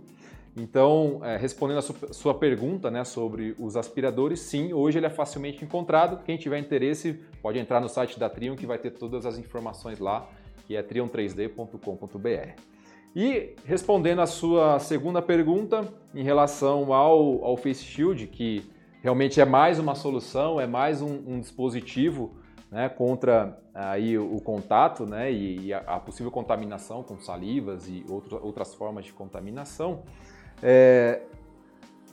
Então, 0.57 1.21
é, 1.23 1.37
respondendo 1.37 1.79
a 1.79 1.83
sua, 1.83 2.13
sua 2.13 2.35
pergunta 2.35 2.91
né, 2.91 3.05
sobre 3.05 3.55
os 3.59 3.77
aspiradores, 3.77 4.41
sim, 4.41 4.73
hoje 4.73 4.99
ele 4.99 5.07
é 5.07 5.11
facilmente 5.11 5.63
encontrado. 5.63 6.25
Quem 6.25 6.39
tiver 6.39 6.59
interesse 6.59 7.21
pode 7.43 7.59
entrar 7.59 7.79
no 7.79 7.91
site 7.91 8.19
da 8.19 8.31
Trion 8.31 8.57
que 8.57 8.65
vai 8.65 8.79
ter 8.79 8.93
todas 8.93 9.27
as 9.27 9.37
informações 9.37 9.99
lá, 9.99 10.27
que 10.67 10.75
é 10.75 10.83
trion3d.com.br. 10.83 12.61
E 13.15 13.55
respondendo 13.65 14.21
a 14.21 14.27
sua 14.27 14.79
segunda 14.79 15.21
pergunta 15.21 15.93
em 16.15 16.23
relação 16.23 16.93
ao, 16.93 17.45
ao 17.45 17.57
Face 17.57 17.85
Shield, 17.85 18.27
que 18.27 18.65
realmente 19.03 19.41
é 19.41 19.45
mais 19.45 19.79
uma 19.79 19.95
solução, 19.95 20.59
é 20.59 20.67
mais 20.67 21.03
um, 21.03 21.23
um 21.27 21.39
dispositivo 21.39 22.35
né, 22.71 22.89
contra 22.89 23.59
aí 23.75 24.19
o, 24.19 24.35
o 24.37 24.41
contato 24.41 25.07
né, 25.07 25.31
e, 25.31 25.67
e 25.67 25.73
a, 25.73 25.79
a, 25.81 26.01
possível 26.01 26.31
contaminação 26.31 27.03
com 27.03 27.19
salivas 27.19 27.89
e 27.89 28.05
outro, 28.09 28.41
outras 28.43 28.75
formas 28.75 29.05
de 29.05 29.13
contaminação. 29.13 30.03
É, 30.63 31.23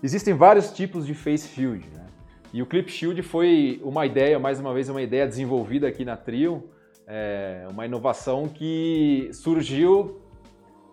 existem 0.01 0.33
vários 0.33 0.71
tipos 0.71 1.05
de 1.05 1.13
face 1.13 1.47
shield, 1.47 1.87
né? 1.93 2.05
E 2.53 2.61
o 2.61 2.67
Clip 2.67 2.91
Shield 2.91 3.21
foi 3.23 3.81
uma 3.83 4.05
ideia, 4.05 4.37
mais 4.37 4.59
uma 4.59 4.73
vez, 4.73 4.87
uma 4.87 5.01
ideia 5.01 5.27
desenvolvida 5.27 5.87
aqui 5.87 6.05
na 6.05 6.15
Trio, 6.15 6.69
é, 7.07 7.65
uma 7.71 7.85
inovação 7.85 8.47
que 8.47 9.29
surgiu 9.33 10.21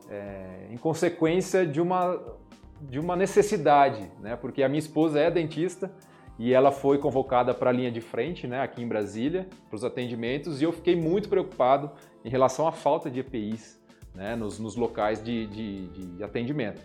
é, 0.09 0.69
em 0.71 0.79
consequência 0.79 1.67
de 1.67 1.79
uma, 1.79 2.19
de 2.81 2.99
uma 2.99 3.15
necessidade, 3.15 4.11
né? 4.21 4.37
Porque 4.37 4.63
a 4.63 4.69
minha 4.69 4.79
esposa 4.79 5.21
é 5.21 5.31
dentista 5.31 5.91
e 6.41 6.55
ela 6.55 6.73
foi 6.73 6.97
convocada 6.97 7.53
para 7.53 7.69
a 7.69 7.73
linha 7.73 7.93
de 7.93 8.01
frente, 8.01 8.47
né, 8.47 8.63
aqui 8.63 8.83
em 8.83 8.89
Brasília, 8.89 9.47
para 9.69 9.77
os 9.77 9.85
atendimentos, 9.85 10.63
e 10.63 10.65
eu 10.65 10.73
fiquei 10.73 10.97
muito 10.97 11.29
preocupado 11.29 11.91
em 12.25 12.31
relação 12.31 12.67
à 12.67 12.73
falta 12.73 13.11
de 13.11 13.21
EPIs 13.21 13.79
né, 14.15 14.35
nos, 14.35 14.59
nos 14.59 14.75
locais 14.75 15.23
de, 15.23 15.47
de, 15.49 15.87
de 16.17 16.25
atendimento. 16.25 16.81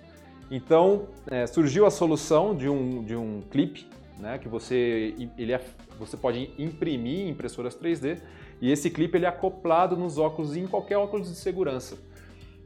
Então 0.49 1.07
é, 1.27 1.47
surgiu 1.47 1.85
a 1.85 1.91
solução 1.91 2.55
de 2.55 2.69
um, 2.69 3.03
de 3.03 3.15
um 3.15 3.41
clipe 3.49 3.87
né, 4.19 4.37
que 4.37 4.47
você, 4.47 5.15
ele 5.37 5.51
é, 5.51 5.61
você 5.99 6.15
pode 6.15 6.51
imprimir 6.57 7.21
em 7.21 7.29
impressoras 7.29 7.75
3D 7.75 8.19
e 8.61 8.71
esse 8.71 8.89
clipe 8.89 9.17
ele 9.17 9.25
é 9.25 9.29
acoplado 9.29 9.97
nos 9.97 10.17
óculos 10.17 10.55
em 10.55 10.67
qualquer 10.67 10.97
óculos 10.97 11.29
de 11.29 11.35
segurança. 11.35 11.97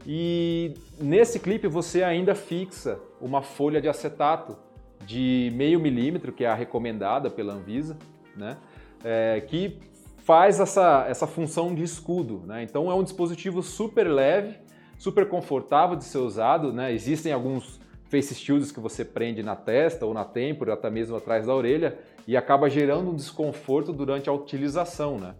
E 0.05 0.74
nesse 1.00 1.39
clipe 1.39 1.67
você 1.67 2.03
ainda 2.03 2.36
fixa 2.36 3.00
uma 3.19 3.41
folha 3.41 3.81
de 3.81 3.89
acetato 3.89 4.57
de 5.05 5.51
meio 5.55 5.79
milímetro, 5.79 6.31
que 6.31 6.43
é 6.43 6.48
a 6.48 6.55
recomendada 6.55 7.29
pela 7.29 7.53
Anvisa, 7.53 7.98
né, 8.36 8.57
é, 9.03 9.41
que 9.41 9.79
faz 10.17 10.59
essa, 10.59 11.05
essa 11.07 11.25
função 11.25 11.74
de 11.74 11.83
escudo. 11.83 12.43
Né? 12.45 12.63
Então 12.63 12.91
é 12.91 12.93
um 12.93 13.03
dispositivo 13.03 13.63
super 13.63 14.07
leve, 14.07 14.59
super 15.00 15.27
confortável 15.27 15.96
de 15.96 16.03
ser 16.03 16.18
usado, 16.18 16.72
né? 16.72 16.94
Existem 16.94 17.32
alguns 17.32 17.79
face 18.10 18.36
shields 18.36 18.72
que 18.72 18.79
você 18.79 19.06
prende 19.06 19.41
na 19.41 19.56
testa 19.56 20.06
ou 20.06 20.13
na 20.13 20.25
têmpora, 20.25 20.74
até 20.74 20.89
mesmo 20.89 21.15
atrás 21.15 21.48
da 21.48 21.56
orelha, 21.56 21.98
e 22.27 22.36
acaba 22.36 22.70
gerando 22.70 23.10
um 23.10 23.15
desconforto 23.15 23.94
durante 23.94 24.29
a 24.29 24.34
utilização, 24.34 25.18
né? 25.18 25.34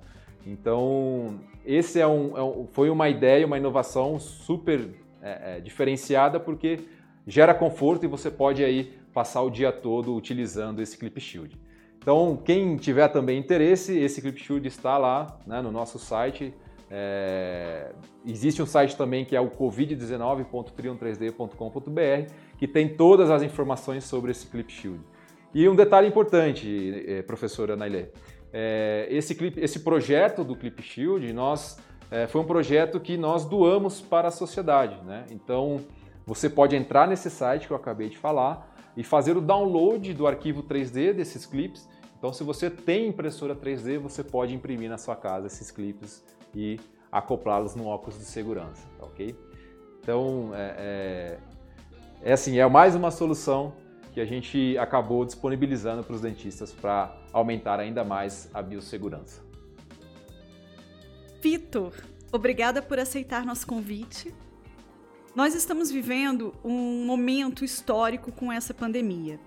Então, 0.48 1.40
esse 1.66 2.00
é 2.00 2.08
um, 2.08 2.38
é 2.38 2.42
um 2.42 2.68
foi 2.72 2.90
uma 2.90 3.10
ideia, 3.10 3.46
uma 3.46 3.58
inovação 3.58 4.18
super 4.18 4.90
é, 5.22 5.58
é, 5.58 5.60
diferenciada, 5.60 6.40
porque 6.40 6.80
gera 7.28 7.54
conforto 7.54 8.06
e 8.06 8.08
você 8.08 8.32
pode 8.32 8.64
aí 8.64 8.94
passar 9.14 9.42
o 9.42 9.50
dia 9.50 9.72
todo 9.72 10.16
utilizando 10.16 10.82
esse 10.82 10.98
Clip 10.98 11.20
Shield. 11.20 11.60
Então, 11.98 12.40
quem 12.46 12.78
tiver 12.78 13.10
também 13.10 13.38
interesse, 13.38 13.98
esse 14.00 14.22
Clip 14.22 14.42
Shield 14.42 14.66
está 14.66 14.98
lá 14.98 15.38
né, 15.46 15.62
no 15.62 15.70
nosso 15.70 16.00
site. 16.00 16.54
É... 16.90 17.92
Existe 18.26 18.62
um 18.62 18.66
site 18.66 18.98
também 18.98 19.26
que 19.26 19.36
é 19.36 19.42
o 19.42 19.50
covid19.trion3d.com.br, 19.50 22.34
que 22.58 22.68
tem 22.68 22.96
todas 22.96 23.30
as 23.30 23.44
informações 23.44 24.04
sobre 24.04 24.32
esse 24.32 24.48
Clip 24.48 24.72
Shield. 24.72 25.02
E 25.54 25.68
um 25.68 25.76
detalhe 25.76 26.08
importante, 26.08 27.04
eh, 27.08 27.24
professora 27.24 27.76
Nailê, 27.76 28.10
é, 28.54 29.08
esse, 29.10 29.36
clip, 29.36 29.60
esse 29.60 29.80
projeto 29.80 30.44
do 30.44 30.56
Clip 30.56 30.82
Shield, 30.82 31.32
nós, 31.34 31.78
é, 32.12 32.28
foi 32.28 32.42
um 32.42 32.46
projeto 32.46 33.00
que 33.00 33.18
nós 33.18 33.46
doamos 33.46 34.02
para 34.02 34.28
a 34.28 34.32
sociedade. 34.32 35.02
Né? 35.04 35.26
Então, 35.32 35.82
você 36.26 36.50
pode 36.50 36.76
entrar 36.76 37.08
nesse 37.08 37.30
site 37.30 37.68
que 37.68 37.74
eu 37.74 37.78
acabei 37.78 38.10
de 38.10 38.18
falar 38.18 38.76
e 38.96 39.04
fazer 39.04 39.38
o 39.38 39.42
download 39.42 40.14
do 40.14 40.28
arquivo 40.28 40.64
3D 40.64 41.14
desses 41.14 41.46
clips. 41.46 41.88
Então, 42.18 42.34
se 42.34 42.44
você 42.44 42.70
tem 42.70 43.08
impressora 43.08 43.56
3D, 43.56 43.98
você 43.98 44.24
pode 44.24 44.54
imprimir 44.54 44.90
na 44.90 44.98
sua 44.98 45.16
casa 45.16 45.48
esses 45.48 45.72
clips 45.72 46.24
e 46.54 46.80
acoplá-los 47.12 47.76
no 47.76 47.88
óculos 47.88 48.18
de 48.18 48.26
segurança, 48.26 48.88
tá 48.98 49.06
ok? 49.06 49.36
Então, 50.02 50.52
é, 50.54 50.76
é, 50.78 52.30
é 52.30 52.34
assim, 52.34 52.60
é 52.60 52.68
mais 52.68 52.96
uma 52.96 53.12
solução 53.12 53.74
que 54.14 54.20
a 54.20 54.26
gente 54.26 54.78
acabou 54.78 55.24
disponibilizando 55.26 56.04
para 56.04 56.16
os 56.16 56.22
dentistas 56.22 56.72
para 56.72 57.16
aumentar 57.32 57.80
ainda 57.80 58.04
mais 58.04 58.50
a 58.54 58.62
biossegurança. 58.62 59.42
Vitor, 61.42 61.94
obrigada 62.32 62.82
por 62.82 63.00
aceitar 63.00 63.46
nosso 63.46 63.66
convite. 63.66 64.34
Nós 65.36 65.54
estamos 65.56 65.92
vivendo 65.92 66.54
um 66.64 67.06
momento 67.06 67.64
histórico 67.64 68.32
com 68.32 68.52
essa 68.52 68.74
pandemia, 68.74 69.40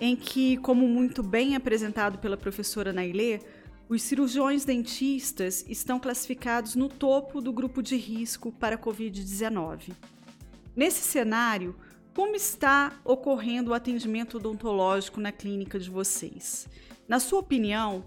em 0.00 0.14
que, 0.14 0.58
como 0.58 0.86
muito 0.86 1.22
bem 1.22 1.56
apresentado 1.56 2.18
pela 2.18 2.36
professora 2.36 2.92
Nailê, 2.92 3.40
os 3.88 4.02
cirurgiões 4.02 4.64
dentistas 4.64 5.64
estão 5.68 6.00
classificados 6.00 6.74
no 6.74 6.88
topo 6.88 7.40
do 7.40 7.52
grupo 7.52 7.82
de 7.82 7.96
risco 7.96 8.50
para 8.50 8.76
a 8.76 8.78
Covid-19. 8.78 9.92
Nesse 10.74 11.02
cenário, 11.02 11.76
como 12.14 12.34
está 12.34 12.92
ocorrendo 13.04 13.70
o 13.70 13.74
atendimento 13.74 14.38
odontológico 14.38 15.20
na 15.20 15.30
clínica 15.30 15.78
de 15.78 15.90
vocês? 15.90 16.66
Na 17.06 17.20
sua 17.20 17.40
opinião, 17.40 18.04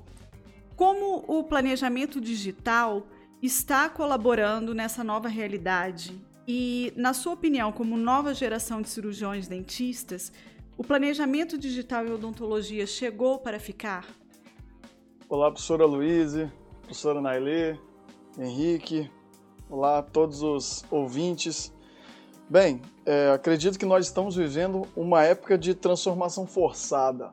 como 0.76 1.24
o 1.28 1.44
planejamento 1.44 2.20
digital 2.20 3.08
está 3.42 3.88
colaborando 3.88 4.74
nessa 4.74 5.04
nova 5.04 5.28
realidade? 5.28 6.20
E, 6.48 6.92
na 6.96 7.14
sua 7.14 7.34
opinião, 7.34 7.72
como 7.72 7.98
nova 7.98 8.34
geração 8.34 8.82
de 8.82 8.90
cirurgiões 8.90 9.48
dentistas, 9.48 10.32
o 10.78 10.84
planejamento 10.84 11.58
digital 11.58 12.06
em 12.08 12.12
odontologia 12.12 12.88
chegou 12.88 13.40
para 13.40 13.60
ficar? 13.60 14.08
Olá, 15.30 15.52
professora 15.52 15.86
Luíse, 15.86 16.50
professora 16.84 17.20
Nailê, 17.20 17.78
Henrique, 18.40 19.12
olá 19.70 19.98
a 19.98 20.02
todos 20.02 20.42
os 20.42 20.86
ouvintes. 20.90 21.74
Bem, 22.50 22.82
é, 23.06 23.32
acredito 23.32 23.78
que 23.78 23.86
nós 23.86 24.06
estamos 24.06 24.38
vivendo 24.38 24.88
uma 24.96 25.26
época 25.26 25.58
de 25.58 25.76
transformação 25.76 26.48
forçada. 26.48 27.30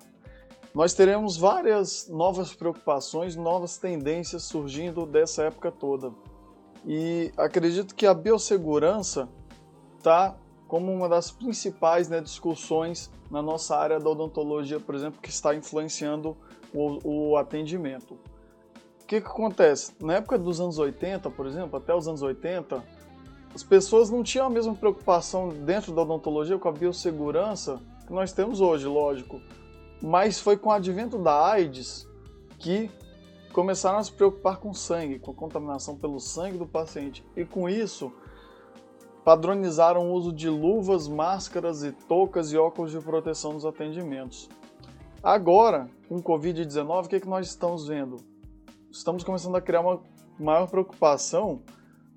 Nós 0.74 0.92
teremos 0.92 1.36
várias 1.36 2.08
novas 2.08 2.52
preocupações, 2.52 3.36
novas 3.36 3.78
tendências 3.78 4.42
surgindo 4.42 5.06
dessa 5.06 5.44
época 5.44 5.70
toda. 5.70 6.12
E 6.84 7.30
acredito 7.36 7.94
que 7.94 8.08
a 8.08 8.12
biossegurança 8.12 9.28
está 9.98 10.36
como 10.66 10.92
uma 10.92 11.08
das 11.08 11.30
principais 11.30 12.08
né, 12.08 12.20
discussões 12.20 13.08
na 13.30 13.40
nossa 13.40 13.76
área 13.76 14.00
da 14.00 14.10
odontologia, 14.10 14.80
por 14.80 14.96
exemplo, 14.96 15.20
que 15.22 15.30
está 15.30 15.54
influenciando 15.54 16.36
o, 16.74 17.30
o 17.30 17.36
atendimento. 17.36 18.14
O 19.02 19.06
que, 19.06 19.20
que 19.20 19.26
acontece? 19.26 19.92
Na 20.00 20.14
época 20.14 20.38
dos 20.38 20.60
anos 20.60 20.78
80, 20.78 21.30
por 21.30 21.46
exemplo, 21.46 21.78
até 21.78 21.94
os 21.94 22.08
anos 22.08 22.22
80, 22.22 22.82
as 23.54 23.62
pessoas 23.62 24.10
não 24.10 24.22
tinham 24.22 24.46
a 24.46 24.50
mesma 24.50 24.74
preocupação 24.74 25.50
dentro 25.50 25.92
da 25.92 26.02
odontologia 26.02 26.58
com 26.58 26.68
a 26.68 26.72
biossegurança 26.72 27.80
que 28.06 28.12
nós 28.12 28.32
temos 28.32 28.60
hoje, 28.60 28.86
lógico. 28.86 29.40
Mas 30.02 30.40
foi 30.40 30.56
com 30.56 30.70
o 30.70 30.72
advento 30.72 31.18
da 31.18 31.50
AIDS 31.50 32.08
que 32.58 32.90
começaram 33.52 33.98
a 33.98 34.02
se 34.02 34.10
preocupar 34.10 34.56
com 34.56 34.74
sangue, 34.74 35.18
com 35.18 35.30
a 35.30 35.34
contaminação 35.34 35.96
pelo 35.96 36.18
sangue 36.18 36.58
do 36.58 36.66
paciente. 36.66 37.24
E 37.36 37.44
com 37.44 37.68
isso, 37.68 38.12
padronizaram 39.24 40.10
o 40.10 40.12
uso 40.12 40.32
de 40.32 40.48
luvas, 40.48 41.06
máscaras 41.06 41.84
e 41.84 41.92
toucas 41.92 42.52
e 42.52 42.56
óculos 42.56 42.90
de 42.90 42.98
proteção 42.98 43.52
nos 43.52 43.64
atendimentos. 43.64 44.48
Agora, 45.24 45.88
com 46.06 46.16
o 46.16 46.22
Covid-19, 46.22 47.06
o 47.06 47.08
que, 47.08 47.16
é 47.16 47.20
que 47.20 47.26
nós 47.26 47.46
estamos 47.46 47.88
vendo? 47.88 48.18
Estamos 48.90 49.24
começando 49.24 49.56
a 49.56 49.60
criar 49.62 49.80
uma 49.80 50.02
maior 50.38 50.68
preocupação 50.68 51.62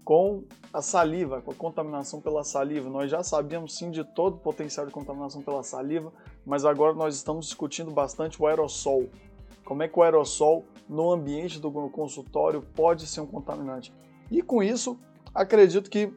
com 0.03 0.43
a 0.73 0.81
saliva, 0.81 1.41
com 1.41 1.51
a 1.51 1.55
contaminação 1.55 2.19
pela 2.19 2.43
saliva. 2.43 2.89
Nós 2.89 3.09
já 3.09 3.23
sabíamos 3.23 3.77
sim 3.77 3.91
de 3.91 4.03
todo 4.03 4.33
o 4.33 4.39
potencial 4.39 4.85
de 4.85 4.91
contaminação 4.91 5.41
pela 5.41 5.63
saliva, 5.63 6.11
mas 6.45 6.65
agora 6.65 6.93
nós 6.95 7.15
estamos 7.15 7.45
discutindo 7.45 7.91
bastante 7.91 8.41
o 8.41 8.45
aerossol. 8.45 9.05
Como 9.63 9.81
é 9.83 9.87
que 9.87 9.97
o 9.97 10.03
aerossol 10.03 10.65
no 10.89 11.09
ambiente 11.09 11.61
do 11.61 11.71
consultório 11.89 12.61
pode 12.75 13.07
ser 13.07 13.21
um 13.21 13.25
contaminante? 13.25 13.93
E 14.29 14.41
com 14.41 14.61
isso, 14.61 14.99
acredito 15.33 15.89
que 15.89 16.11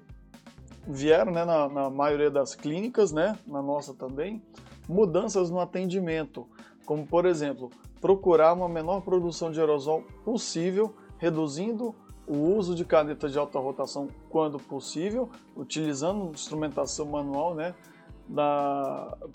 vieram, 0.89 1.31
né, 1.31 1.45
na, 1.45 1.69
na 1.69 1.89
maioria 1.89 2.33
das 2.33 2.57
clínicas, 2.57 3.13
né, 3.13 3.39
na 3.47 3.63
nossa 3.63 3.95
também, 3.95 4.43
mudanças 4.89 5.51
no 5.51 5.61
atendimento, 5.61 6.49
como 6.85 7.07
por 7.07 7.27
exemplo, 7.27 7.71
procurar 8.01 8.53
uma 8.53 8.69
menor 8.69 9.01
produção 9.03 9.51
de 9.51 9.61
aerosol 9.61 10.05
possível, 10.25 10.95
reduzindo 11.19 11.95
o 12.27 12.37
uso 12.57 12.75
de 12.75 12.85
caneta 12.85 13.29
de 13.29 13.39
alta 13.39 13.59
rotação 13.59 14.09
quando 14.29 14.59
possível, 14.59 15.29
utilizando 15.57 16.31
instrumentação 16.31 17.07
manual 17.07 17.55
né, 17.55 17.75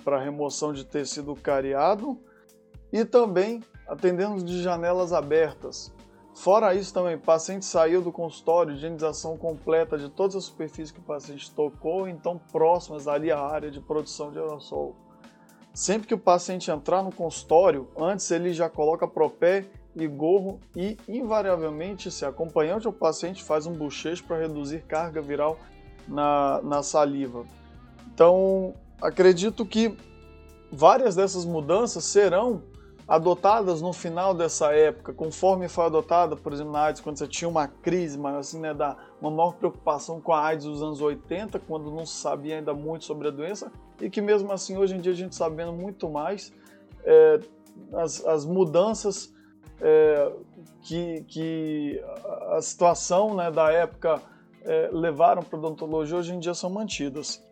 para 0.03 0.19
remoção 0.19 0.71
de 0.71 0.85
tecido 0.85 1.35
cariado 1.35 2.17
e 2.91 3.03
também 3.03 3.61
atendendo 3.87 4.43
de 4.43 4.61
janelas 4.61 5.11
abertas. 5.11 5.93
Fora 6.33 6.75
isso 6.75 6.93
também, 6.93 7.15
o 7.15 7.19
paciente 7.19 7.65
saiu 7.65 8.01
do 8.01 8.11
consultório, 8.11 8.73
higienização 8.73 9.37
completa 9.37 9.97
de 9.97 10.09
todas 10.09 10.35
as 10.35 10.45
superfícies 10.45 10.91
que 10.91 10.99
o 10.99 11.03
paciente 11.03 11.49
tocou, 11.53 12.07
então 12.07 12.37
próximas 12.51 13.07
ali 13.07 13.31
à 13.31 13.39
área 13.39 13.71
de 13.71 13.79
produção 13.79 14.31
de 14.31 14.39
aerossol. 14.39 14.95
Sempre 15.75 16.07
que 16.07 16.13
o 16.13 16.17
paciente 16.17 16.71
entrar 16.71 17.03
no 17.03 17.11
consultório, 17.11 17.89
antes 17.97 18.31
ele 18.31 18.53
já 18.53 18.69
coloca 18.69 19.05
propé 19.05 19.65
e 19.93 20.07
gorro 20.07 20.57
e, 20.73 20.97
invariavelmente, 21.05 22.09
se 22.09 22.25
acompanhante 22.25 22.87
ou 22.87 22.93
paciente 22.93 23.43
faz 23.43 23.65
um 23.65 23.73
bochecho 23.73 24.23
para 24.23 24.37
reduzir 24.37 24.83
carga 24.83 25.21
viral 25.21 25.59
na, 26.07 26.61
na 26.63 26.81
saliva. 26.81 27.43
Então, 28.07 28.73
acredito 29.01 29.65
que 29.65 29.97
várias 30.71 31.13
dessas 31.13 31.43
mudanças 31.43 32.05
serão 32.05 32.63
adotadas 33.05 33.81
no 33.81 33.91
final 33.91 34.33
dessa 34.33 34.73
época, 34.73 35.13
conforme 35.13 35.67
foi 35.67 35.87
adotada, 35.87 36.37
por 36.37 36.53
exemplo, 36.53 36.71
na 36.71 36.83
AIDS, 36.83 37.01
quando 37.01 37.17
você 37.17 37.27
tinha 37.27 37.49
uma 37.49 37.67
crise, 37.67 38.17
mas 38.17 38.33
assim, 38.35 38.61
né, 38.61 38.73
da, 38.73 38.95
uma 39.19 39.29
maior 39.29 39.51
preocupação 39.55 40.21
com 40.21 40.31
a 40.31 40.41
AIDS 40.41 40.65
dos 40.65 40.81
anos 40.81 41.01
80, 41.01 41.59
quando 41.59 41.91
não 41.91 42.05
se 42.05 42.15
sabia 42.15 42.55
ainda 42.55 42.73
muito 42.73 43.03
sobre 43.03 43.27
a 43.27 43.31
doença, 43.31 43.69
e 44.01 44.09
que 44.09 44.21
mesmo 44.21 44.51
assim, 44.51 44.77
hoje 44.77 44.95
em 44.95 44.99
dia, 44.99 45.11
a 45.11 45.15
gente 45.15 45.35
sabendo 45.35 45.73
muito 45.73 46.09
mais, 46.09 46.53
é, 47.03 47.39
as, 47.93 48.25
as 48.25 48.45
mudanças 48.45 49.33
é, 49.81 50.31
que, 50.81 51.23
que 51.27 52.03
a 52.51 52.61
situação 52.61 53.35
né, 53.35 53.51
da 53.51 53.71
época 53.71 54.21
é, 54.63 54.89
levaram 54.91 55.43
para 55.43 55.57
a 55.57 55.59
odontologia 55.59 56.17
hoje 56.17 56.33
em 56.33 56.39
dia 56.39 56.53
são 56.53 56.69
mantidas. 56.69 57.43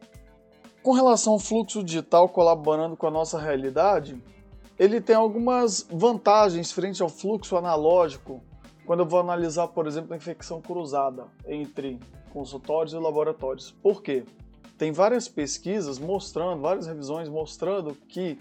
Com 0.82 0.92
relação 0.92 1.34
ao 1.34 1.40
fluxo 1.40 1.84
digital 1.84 2.28
colaborando 2.28 2.98
com 2.98 3.08
a 3.08 3.12
nossa 3.12 3.40
realidade, 3.40 4.22
ele 4.78 5.00
tem 5.00 5.16
algumas 5.16 5.88
vantagens 5.90 6.72
frente 6.72 7.02
ao 7.02 7.10
fluxo 7.10 7.56
analógico 7.56 8.44
quando 8.86 9.00
eu 9.00 9.06
vou 9.06 9.20
analisar, 9.20 9.68
por 9.70 9.88
exemplo, 9.88 10.14
a 10.14 10.18
infecção 10.18 10.62
cruzada 10.62 11.28
entre 11.48 12.00
consultórios 12.34 12.94
e 12.94 12.98
laboratórios. 12.98 13.72
Por 13.72 14.02
quê? 14.02 14.26
Tem 14.78 14.92
várias 14.92 15.28
pesquisas 15.28 16.00
mostrando, 16.00 16.62
várias 16.62 16.88
revisões 16.88 17.30
mostrando 17.30 17.96
que 18.08 18.38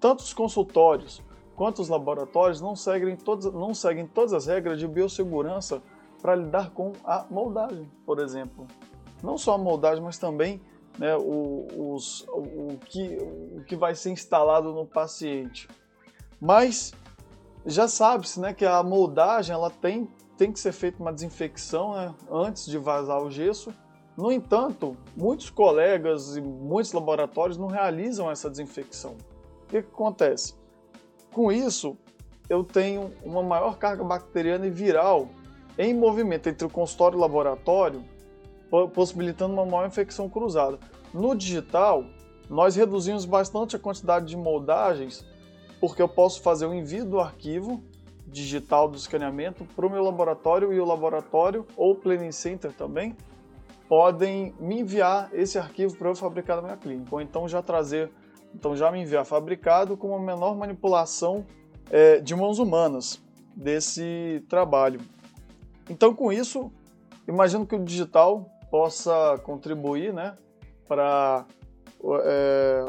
tanto 0.00 0.20
os 0.20 0.32
consultórios 0.32 1.22
quanto 1.54 1.82
os 1.82 1.88
laboratórios 1.88 2.60
não 2.60 2.76
seguem, 2.76 3.16
todas, 3.16 3.52
não 3.52 3.74
seguem 3.74 4.06
todas 4.06 4.32
as 4.32 4.46
regras 4.46 4.78
de 4.78 4.86
biossegurança 4.86 5.82
para 6.22 6.36
lidar 6.36 6.70
com 6.70 6.92
a 7.04 7.26
moldagem, 7.28 7.90
por 8.06 8.20
exemplo. 8.20 8.66
Não 9.22 9.36
só 9.36 9.54
a 9.54 9.58
moldagem, 9.58 10.02
mas 10.02 10.18
também 10.18 10.60
né, 10.98 11.16
o, 11.16 11.66
os, 11.76 12.22
o, 12.28 12.72
o, 12.72 12.78
que, 12.84 13.18
o 13.56 13.64
que 13.64 13.74
vai 13.74 13.94
ser 13.94 14.10
instalado 14.10 14.72
no 14.72 14.86
paciente. 14.86 15.68
Mas 16.40 16.92
já 17.66 17.88
sabe-se 17.88 18.40
né, 18.40 18.54
que 18.54 18.64
a 18.64 18.82
moldagem 18.82 19.52
ela 19.54 19.70
tem, 19.70 20.08
tem 20.36 20.52
que 20.52 20.60
ser 20.60 20.72
feita 20.72 21.02
uma 21.02 21.12
desinfecção 21.12 21.94
né, 21.94 22.14
antes 22.30 22.66
de 22.66 22.78
vazar 22.78 23.20
o 23.20 23.30
gesso. 23.30 23.72
No 24.18 24.32
entanto, 24.32 24.96
muitos 25.16 25.48
colegas 25.48 26.36
e 26.36 26.40
muitos 26.40 26.92
laboratórios 26.92 27.56
não 27.56 27.68
realizam 27.68 28.28
essa 28.28 28.50
desinfecção. 28.50 29.12
O 29.12 29.66
que, 29.68 29.80
que 29.80 29.88
acontece? 29.88 30.54
Com 31.32 31.52
isso, 31.52 31.96
eu 32.48 32.64
tenho 32.64 33.12
uma 33.22 33.44
maior 33.44 33.78
carga 33.78 34.02
bacteriana 34.02 34.66
e 34.66 34.70
viral 34.70 35.28
em 35.78 35.94
movimento 35.94 36.48
entre 36.48 36.66
o 36.66 36.68
consultório 36.68 37.14
e 37.14 37.18
o 37.18 37.20
laboratório 37.20 38.02
possibilitando 38.92 39.54
uma 39.54 39.64
maior 39.64 39.86
infecção 39.86 40.28
cruzada. 40.28 40.80
No 41.14 41.32
digital, 41.36 42.04
nós 42.50 42.74
reduzimos 42.74 43.24
bastante 43.24 43.76
a 43.76 43.78
quantidade 43.78 44.26
de 44.26 44.36
moldagens, 44.36 45.24
porque 45.78 46.02
eu 46.02 46.08
posso 46.08 46.42
fazer 46.42 46.66
o 46.66 46.74
envio 46.74 47.04
do 47.04 47.20
arquivo 47.20 47.80
digital 48.26 48.88
do 48.88 48.96
escaneamento 48.96 49.64
para 49.76 49.86
o 49.86 49.90
meu 49.90 50.02
laboratório 50.02 50.72
e 50.72 50.80
o 50.80 50.84
laboratório 50.84 51.64
ou 51.76 51.92
o 51.92 51.94
Planning 51.94 52.32
Center 52.32 52.72
também 52.72 53.16
podem 53.88 54.54
me 54.60 54.80
enviar 54.80 55.30
esse 55.32 55.58
arquivo 55.58 55.96
para 55.96 56.08
eu 56.08 56.14
fabricar 56.14 56.56
na 56.56 56.62
minha 56.62 56.76
clínica, 56.76 57.08
ou 57.10 57.20
então 57.20 57.48
já 57.48 57.62
trazer, 57.62 58.10
então 58.54 58.76
já 58.76 58.92
me 58.92 59.00
enviar 59.00 59.24
fabricado 59.24 59.96
com 59.96 60.08
uma 60.08 60.20
menor 60.20 60.54
manipulação 60.56 61.46
é, 61.90 62.20
de 62.20 62.36
mãos 62.36 62.58
humanas 62.58 63.20
desse 63.56 64.44
trabalho. 64.48 65.00
Então, 65.88 66.14
com 66.14 66.30
isso, 66.30 66.70
imagino 67.26 67.66
que 67.66 67.74
o 67.74 67.82
digital 67.82 68.46
possa 68.70 69.38
contribuir 69.42 70.12
né, 70.12 70.36
para 70.86 71.46
é, 72.24 72.84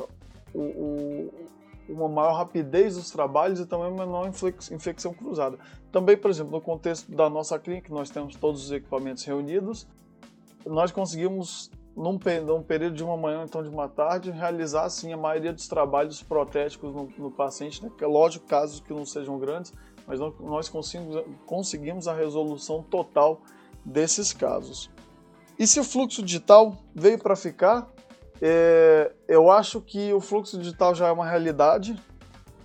uma 1.88 2.10
maior 2.10 2.34
rapidez 2.34 2.96
dos 2.96 3.10
trabalhos 3.10 3.60
e 3.60 3.66
também 3.66 3.88
uma 3.88 4.06
menor 4.06 4.28
infecção 4.28 5.14
cruzada. 5.14 5.58
Também, 5.92 6.18
por 6.18 6.30
exemplo, 6.30 6.52
no 6.52 6.62
contexto 6.62 7.10
da 7.12 7.30
nossa 7.30 7.58
clínica, 7.58 7.94
nós 7.94 8.10
temos 8.10 8.36
todos 8.36 8.66
os 8.66 8.72
equipamentos 8.72 9.24
reunidos, 9.24 9.88
nós 10.66 10.92
conseguimos, 10.92 11.72
num, 11.96 12.20
num 12.46 12.64
período 12.64 12.96
de 12.96 13.04
uma 13.04 13.18
manhã, 13.18 13.44
então 13.44 13.64
de 13.64 13.70
uma 13.70 13.88
tarde, 13.88 14.32
realizar 14.32 14.84
assim, 14.84 15.14
a 15.14 15.18
maioria 15.18 15.54
dos 15.54 15.68
trabalhos 15.68 16.22
protéticos 16.22 16.94
no, 16.94 17.10
no 17.18 17.32
paciente, 17.32 17.84
né? 17.84 17.92
é 18.02 18.06
lógico, 18.06 18.46
casos 18.46 18.80
que 18.80 18.94
não 18.94 19.06
sejam 19.06 19.38
grandes, 19.40 19.74
mas 20.08 20.20
nós 20.40 20.68
conseguimos, 20.70 21.24
conseguimos 21.46 22.08
a 22.08 22.14
resolução 22.14 22.82
total 22.82 23.42
desses 23.86 24.34
casos. 24.34 24.90
E 25.58 25.68
se 25.68 25.80
o 25.80 25.84
fluxo 25.84 26.24
digital 26.24 26.78
veio 26.96 27.20
para 27.20 27.36
ficar, 27.36 27.90
é, 28.42 29.12
eu 29.28 29.52
acho 29.52 29.82
que 29.82 30.14
o 30.14 30.22
fluxo 30.22 30.58
digital 30.58 30.96
já 30.96 31.08
é 31.08 31.12
uma 31.12 31.28
realidade. 31.28 32.02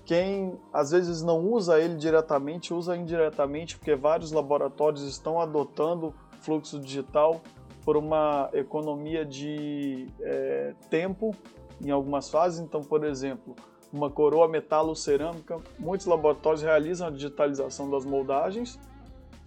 Quem 0.05 0.59
às 0.73 0.91
vezes 0.91 1.23
não 1.23 1.41
usa 1.41 1.81
ele 1.81 1.97
diretamente, 1.97 2.73
usa 2.73 2.97
indiretamente, 2.97 3.77
porque 3.77 3.97
vários 3.97 4.31
laboratórios 4.31 5.03
estão 5.03 5.41
adotando 5.41 6.15
fluxo 6.41 6.79
digital 6.79 7.41
por 7.85 7.97
uma 7.97 8.49
economia 8.53 9.25
de 9.25 10.07
é, 10.21 10.75
tempo 10.89 11.35
em 11.81 11.91
algumas 11.91 12.31
fases. 12.31 12.61
Então, 12.61 12.83
por 12.83 13.05
exemplo, 13.05 13.55
uma 13.93 14.11
coroa 14.11 14.49
metalo-cerâmica, 14.49 15.59
muitos 15.79 16.07
laboratórios 16.07 16.63
realizam 16.63 17.09
a 17.09 17.11
digitalização 17.11 17.91
das 17.91 18.05
moldagens 18.05 18.79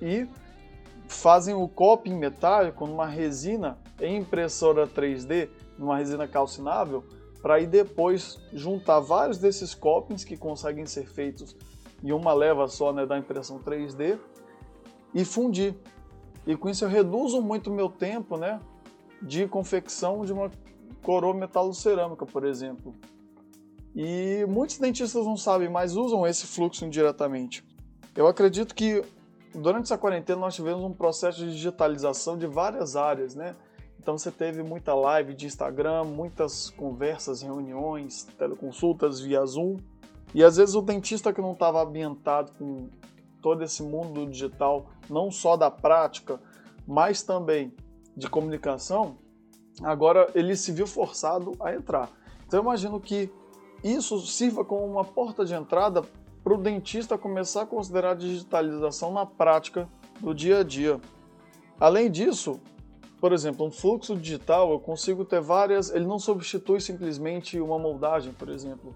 e 0.02 0.28
fazem 1.08 1.56
o 1.56 1.68
coping 1.68 2.16
metálico 2.16 2.86
numa 2.86 3.06
resina 3.06 3.78
em 4.00 4.18
impressora 4.18 4.86
3D, 4.88 5.50
numa 5.78 5.98
resina 5.98 6.28
calcinável, 6.28 7.04
para 7.42 7.56
aí 7.56 7.66
depois 7.66 8.40
juntar 8.54 9.00
vários 9.00 9.38
desses 9.38 9.74
copings 9.74 10.24
que 10.24 10.38
conseguem 10.38 10.86
ser 10.86 11.08
feitos 11.08 11.56
em 12.04 12.12
uma 12.12 12.34
leva 12.34 12.68
só 12.68 12.94
né, 12.94 13.06
da 13.06 13.18
impressão 13.18 13.60
3D 13.60 14.18
e 15.14 15.26
fundir. 15.26 15.76
E 16.48 16.56
com 16.56 16.70
isso 16.70 16.86
eu 16.86 16.90
reduzo 16.90 17.42
muito 17.42 17.70
meu 17.70 17.90
tempo 17.90 18.38
né, 18.38 18.62
de 19.22 19.46
confecção 19.48 20.26
de 20.26 20.32
uma 20.32 20.50
coroa 21.04 21.34
metalo-cerâmica, 21.34 22.26
por 22.26 22.46
exemplo. 22.46 22.96
E 23.94 24.46
muitos 24.48 24.78
dentistas 24.78 25.26
não 25.26 25.36
sabem, 25.36 25.70
mas 25.70 25.98
usam 25.98 26.26
esse 26.26 26.48
fluxo 26.48 26.86
indiretamente. 26.86 27.66
Eu 28.16 28.28
acredito 28.28 28.74
que 28.74 29.04
durante 29.54 29.86
essa 29.86 29.98
quarentena 29.98 30.40
nós 30.40 30.56
tivemos 30.56 30.84
um 30.84 30.94
processo 30.94 31.40
de 31.40 31.52
digitalização 31.52 32.38
de 32.38 32.48
várias 32.48 32.96
áreas, 32.96 33.36
né? 33.36 33.56
Então 34.00 34.18
você 34.18 34.32
teve 34.32 34.64
muita 34.64 34.94
live 34.94 35.34
de 35.34 35.48
Instagram, 35.48 36.06
muitas 36.06 36.70
conversas, 36.70 37.42
reuniões, 37.42 38.24
teleconsultas 38.38 39.20
via 39.20 39.46
Zoom. 39.46 39.78
E 40.34 40.44
às 40.44 40.56
vezes 40.56 40.76
o 40.76 40.82
dentista 40.82 41.34
que 41.34 41.42
não 41.42 41.52
estava 41.52 41.84
ambientado 41.84 42.54
com 42.58 42.88
todo 43.48 43.64
esse 43.64 43.82
mundo 43.82 44.28
digital, 44.28 44.88
não 45.10 45.32
só 45.32 45.56
da 45.56 45.72
prática, 45.72 46.38
mas 46.86 47.24
também 47.24 47.74
de 48.16 48.30
comunicação, 48.30 49.16
agora 49.82 50.30
ele 50.36 50.54
se 50.54 50.70
viu 50.74 50.86
forçado 50.86 51.54
a 51.62 51.74
entrar. 51.74 52.10
Então 52.46 52.60
eu 52.60 52.64
imagino 52.64 53.00
que 53.00 53.32
isso 53.82 54.20
sirva 54.20 54.66
como 54.66 54.86
uma 54.86 55.06
porta 55.06 55.46
de 55.46 55.54
entrada 55.54 56.02
para 56.44 56.54
o 56.54 56.58
dentista 56.58 57.18
começar 57.18 57.62
a 57.62 57.66
considerar 57.66 58.12
a 58.12 58.16
digitalização 58.16 59.14
na 59.14 59.26
prática 59.26 59.88
do 60.20 60.36
dia 60.36 60.60
a 60.60 60.64
dia. 60.64 61.00
Além 61.80 62.12
disso, 62.12 62.60
por 63.22 63.32
exemplo, 63.32 63.66
um 63.66 63.72
fluxo 63.72 64.14
digital 64.14 64.72
eu 64.72 64.80
consigo 64.80 65.24
ter 65.24 65.40
várias. 65.40 65.90
Ele 65.90 66.06
não 66.06 66.20
substitui 66.20 66.82
simplesmente 66.82 67.62
uma 67.62 67.80
moldagem, 67.80 68.34
por 68.34 68.50
exemplo. 68.50 68.94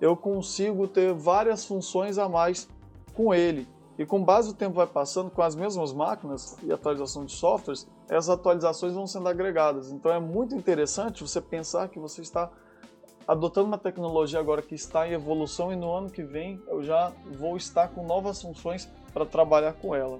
Eu 0.00 0.16
consigo 0.16 0.88
ter 0.88 1.14
várias 1.14 1.64
funções 1.64 2.18
a 2.18 2.28
mais 2.28 2.68
com 3.14 3.32
ele. 3.32 3.68
E 3.98 4.06
com 4.06 4.24
base 4.24 4.50
o 4.50 4.54
tempo 4.54 4.76
vai 4.76 4.86
passando, 4.86 5.30
com 5.30 5.42
as 5.42 5.54
mesmas 5.54 5.92
máquinas 5.92 6.56
e 6.62 6.72
atualização 6.72 7.24
de 7.24 7.32
softwares, 7.32 7.86
essas 8.08 8.30
atualizações 8.30 8.94
vão 8.94 9.06
sendo 9.06 9.28
agregadas. 9.28 9.90
Então 9.92 10.10
é 10.12 10.18
muito 10.18 10.54
interessante 10.54 11.22
você 11.22 11.40
pensar 11.40 11.88
que 11.88 11.98
você 11.98 12.22
está 12.22 12.50
adotando 13.28 13.68
uma 13.68 13.78
tecnologia 13.78 14.40
agora 14.40 14.62
que 14.62 14.74
está 14.74 15.06
em 15.06 15.12
evolução 15.12 15.72
e 15.72 15.76
no 15.76 15.92
ano 15.92 16.10
que 16.10 16.22
vem 16.22 16.60
eu 16.66 16.82
já 16.82 17.12
vou 17.38 17.56
estar 17.56 17.88
com 17.88 18.04
novas 18.04 18.42
funções 18.42 18.88
para 19.12 19.26
trabalhar 19.26 19.74
com 19.74 19.94
ela. 19.94 20.18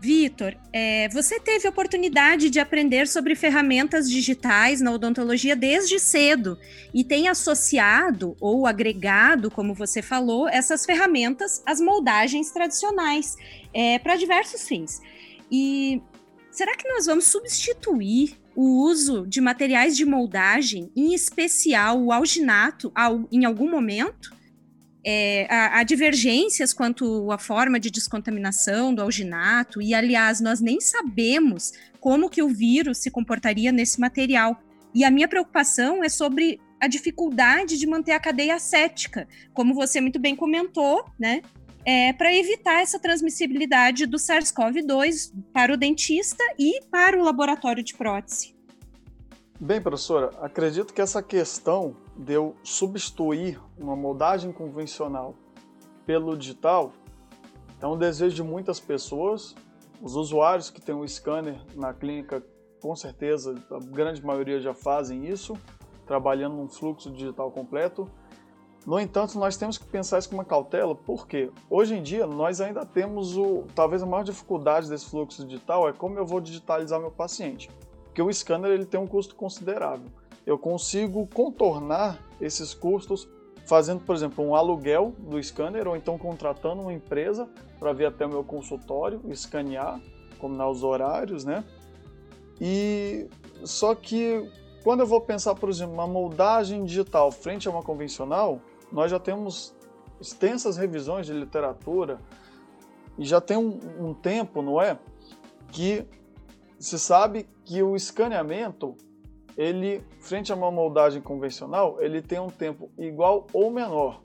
Vitor, 0.00 0.54
é, 0.72 1.08
você 1.08 1.40
teve 1.40 1.66
a 1.66 1.70
oportunidade 1.70 2.50
de 2.50 2.60
aprender 2.60 3.08
sobre 3.08 3.34
ferramentas 3.34 4.08
digitais 4.08 4.80
na 4.80 4.92
odontologia 4.92 5.56
desde 5.56 5.98
cedo 5.98 6.56
e 6.94 7.02
tem 7.02 7.26
associado 7.26 8.36
ou 8.40 8.64
agregado, 8.64 9.50
como 9.50 9.74
você 9.74 10.00
falou, 10.00 10.48
essas 10.48 10.86
ferramentas 10.86 11.60
às 11.66 11.80
moldagens 11.80 12.52
tradicionais 12.52 13.36
é, 13.74 13.98
para 13.98 14.14
diversos 14.14 14.68
fins. 14.68 15.00
E 15.50 16.00
será 16.52 16.76
que 16.76 16.88
nós 16.88 17.06
vamos 17.06 17.26
substituir 17.26 18.38
o 18.54 18.84
uso 18.84 19.26
de 19.26 19.40
materiais 19.40 19.96
de 19.96 20.04
moldagem, 20.04 20.92
em 20.94 21.12
especial 21.12 22.00
o 22.00 22.12
alginato, 22.12 22.92
em 23.32 23.44
algum 23.44 23.68
momento? 23.68 24.37
É, 25.10 25.46
há, 25.48 25.78
há, 25.78 25.82
divergências 25.84 26.74
quanto 26.74 27.32
à 27.32 27.38
forma 27.38 27.80
de 27.80 27.90
descontaminação 27.90 28.92
do 28.92 29.00
alginato, 29.00 29.80
e 29.80 29.94
aliás, 29.94 30.38
nós 30.38 30.60
nem 30.60 30.82
sabemos 30.82 31.72
como 31.98 32.28
que 32.28 32.42
o 32.42 32.48
vírus 32.48 32.98
se 32.98 33.10
comportaria 33.10 33.72
nesse 33.72 33.98
material. 33.98 34.62
E 34.94 35.04
a 35.04 35.10
minha 35.10 35.26
preocupação 35.26 36.04
é 36.04 36.10
sobre 36.10 36.60
a 36.78 36.86
dificuldade 36.86 37.78
de 37.78 37.86
manter 37.86 38.12
a 38.12 38.20
cadeia 38.20 38.56
acética, 38.56 39.26
como 39.54 39.72
você 39.72 39.98
muito 39.98 40.18
bem 40.18 40.36
comentou, 40.36 41.06
né? 41.18 41.40
É, 41.86 42.12
para 42.12 42.34
evitar 42.34 42.82
essa 42.82 42.98
transmissibilidade 42.98 44.04
do 44.04 44.18
SARS-CoV-2 44.18 45.32
para 45.54 45.72
o 45.72 45.76
dentista 45.78 46.44
e 46.58 46.82
para 46.90 47.18
o 47.18 47.24
laboratório 47.24 47.82
de 47.82 47.94
prótese. 47.94 48.57
Bem, 49.60 49.80
professora, 49.82 50.30
acredito 50.40 50.94
que 50.94 51.00
essa 51.00 51.20
questão 51.20 51.96
de 52.16 52.32
eu 52.32 52.54
substituir 52.62 53.60
uma 53.76 53.96
moldagem 53.96 54.52
convencional 54.52 55.34
pelo 56.06 56.38
digital 56.38 56.92
é 57.80 57.86
um 57.88 57.98
desejo 57.98 58.36
de 58.36 58.42
muitas 58.44 58.78
pessoas. 58.78 59.56
Os 60.00 60.14
usuários 60.14 60.70
que 60.70 60.80
têm 60.80 60.94
o 60.94 61.06
scanner 61.08 61.60
na 61.74 61.92
clínica, 61.92 62.40
com 62.80 62.94
certeza, 62.94 63.56
a 63.72 63.80
grande 63.80 64.24
maioria 64.24 64.60
já 64.60 64.72
fazem 64.72 65.26
isso, 65.26 65.58
trabalhando 66.06 66.54
num 66.54 66.68
fluxo 66.68 67.10
digital 67.10 67.50
completo. 67.50 68.08
No 68.86 68.96
entanto, 69.00 69.40
nós 69.40 69.56
temos 69.56 69.76
que 69.76 69.86
pensar 69.86 70.20
isso 70.20 70.28
com 70.28 70.36
uma 70.36 70.44
cautela, 70.44 70.94
porque 70.94 71.50
hoje 71.68 71.96
em 71.96 72.02
dia 72.02 72.28
nós 72.28 72.60
ainda 72.60 72.86
temos 72.86 73.36
o 73.36 73.64
talvez 73.74 74.04
a 74.04 74.06
maior 74.06 74.22
dificuldade 74.22 74.88
desse 74.88 75.10
fluxo 75.10 75.44
digital 75.44 75.88
é 75.88 75.92
como 75.92 76.16
eu 76.16 76.24
vou 76.24 76.40
digitalizar 76.40 77.00
meu 77.00 77.10
paciente 77.10 77.68
porque 78.18 78.22
o 78.22 78.32
scanner 78.34 78.72
ele 78.72 78.84
tem 78.84 78.98
um 78.98 79.06
custo 79.06 79.36
considerável. 79.36 80.10
Eu 80.44 80.58
consigo 80.58 81.28
contornar 81.28 82.18
esses 82.40 82.74
custos 82.74 83.28
fazendo, 83.64 84.00
por 84.00 84.16
exemplo, 84.16 84.44
um 84.44 84.56
aluguel 84.56 85.14
do 85.18 85.40
scanner 85.40 85.86
ou 85.86 85.94
então 85.94 86.18
contratando 86.18 86.82
uma 86.82 86.92
empresa 86.92 87.48
para 87.78 87.92
vir 87.92 88.06
até 88.06 88.26
o 88.26 88.28
meu 88.28 88.42
consultório, 88.42 89.20
escanear, 89.28 90.00
combinar 90.40 90.68
os 90.68 90.82
horários, 90.82 91.44
né? 91.44 91.62
E 92.60 93.28
só 93.62 93.94
que 93.94 94.50
quando 94.82 95.00
eu 95.00 95.06
vou 95.06 95.20
pensar, 95.20 95.54
por 95.54 95.68
exemplo, 95.68 95.94
uma 95.94 96.06
moldagem 96.08 96.84
digital 96.84 97.30
frente 97.30 97.68
a 97.68 97.70
uma 97.70 97.84
convencional, 97.84 98.60
nós 98.90 99.12
já 99.12 99.20
temos 99.20 99.76
extensas 100.20 100.76
revisões 100.76 101.26
de 101.26 101.32
literatura 101.32 102.18
e 103.16 103.24
já 103.24 103.40
tem 103.40 103.56
um, 103.56 103.78
um 104.00 104.12
tempo, 104.12 104.60
não 104.60 104.82
é? 104.82 104.98
Que 105.70 106.04
se 106.80 106.98
sabe 106.98 107.46
que 107.68 107.82
o 107.82 107.94
escaneamento, 107.94 108.96
ele, 109.54 110.02
frente 110.20 110.50
a 110.50 110.54
uma 110.54 110.70
moldagem 110.70 111.20
convencional, 111.20 112.00
ele 112.00 112.22
tem 112.22 112.40
um 112.40 112.48
tempo 112.48 112.90
igual 112.96 113.46
ou 113.52 113.70
menor. 113.70 114.22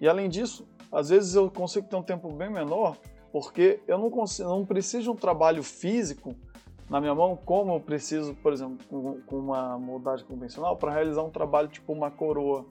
E 0.00 0.08
além 0.08 0.28
disso, 0.28 0.66
às 0.90 1.08
vezes 1.08 1.36
eu 1.36 1.48
consigo 1.48 1.86
ter 1.86 1.94
um 1.94 2.02
tempo 2.02 2.28
bem 2.32 2.50
menor, 2.50 2.96
porque 3.30 3.78
eu 3.86 3.96
não, 3.96 4.10
consigo, 4.10 4.48
não 4.48 4.66
preciso 4.66 5.04
de 5.04 5.10
um 5.10 5.14
trabalho 5.14 5.62
físico 5.62 6.34
na 6.90 7.00
minha 7.00 7.14
mão, 7.14 7.36
como 7.36 7.76
eu 7.76 7.80
preciso, 7.80 8.34
por 8.34 8.52
exemplo, 8.52 8.76
com, 9.24 9.38
uma 9.38 9.78
moldagem 9.78 10.26
convencional, 10.26 10.76
para 10.76 10.90
realizar 10.92 11.22
um 11.22 11.30
trabalho 11.30 11.68
tipo 11.68 11.92
uma 11.92 12.10
coroa, 12.10 12.66